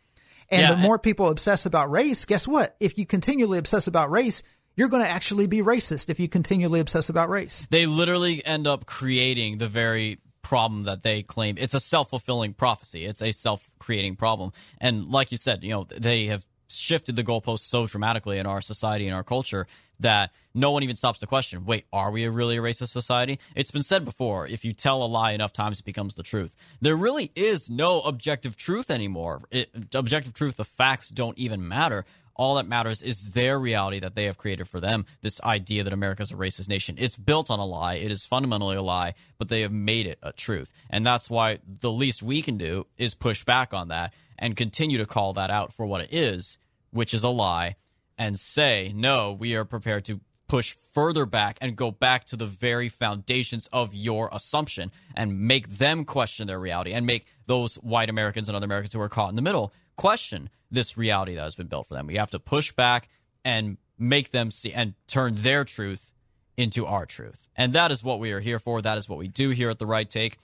[0.51, 2.77] And yeah, the more people obsess about race, guess what?
[2.79, 4.43] If you continually obsess about race,
[4.77, 7.67] you're going to actually be racist if you continually obsess about race.
[7.71, 11.57] They literally end up creating the very problem that they claim.
[11.59, 13.05] It's a self fulfilling prophecy.
[13.05, 14.53] It's a self creating problem.
[14.79, 18.61] And like you said, you know, they have shifted the goalposts so dramatically in our
[18.61, 19.67] society and our culture
[20.01, 23.39] that no one even stops to question wait are we a really a racist society?
[23.55, 26.55] It's been said before if you tell a lie enough times it becomes the truth.
[26.81, 29.43] There really is no objective truth anymore.
[29.51, 32.05] It, objective truth the facts don't even matter.
[32.35, 35.93] All that matters is their reality that they have created for them this idea that
[35.93, 36.97] america is a racist nation.
[36.99, 37.95] It's built on a lie.
[37.95, 40.73] It is fundamentally a lie but they have made it a truth.
[40.91, 44.99] And that's why the least we can do is push back on that and continue
[44.99, 46.59] to call that out for what it is
[46.93, 47.77] which is a lie,
[48.19, 52.47] and say, no, we are prepared to push further back and go back to the
[52.47, 58.11] very foundations of your assumption and make them question their reality and make those white
[58.11, 61.55] Americans and other Americans who are caught in the middle question this reality that has
[61.55, 62.07] been built for them.
[62.07, 63.09] We have to push back
[63.45, 66.11] and make them see and turn their truth
[66.57, 67.49] into our truth.
[67.57, 68.83] And that is what we are here for.
[68.83, 70.39] That is what we do here at The Right Take.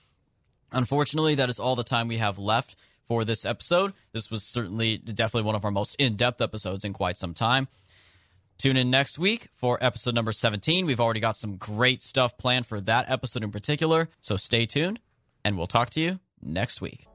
[0.71, 2.75] Unfortunately, that is all the time we have left
[3.09, 3.91] for this episode.
[4.13, 7.67] This was certainly definitely one of our most in depth episodes in quite some time.
[8.57, 10.85] Tune in next week for episode number 17.
[10.85, 14.09] We've already got some great stuff planned for that episode in particular.
[14.21, 14.99] So stay tuned,
[15.43, 17.08] and we'll talk to you next week.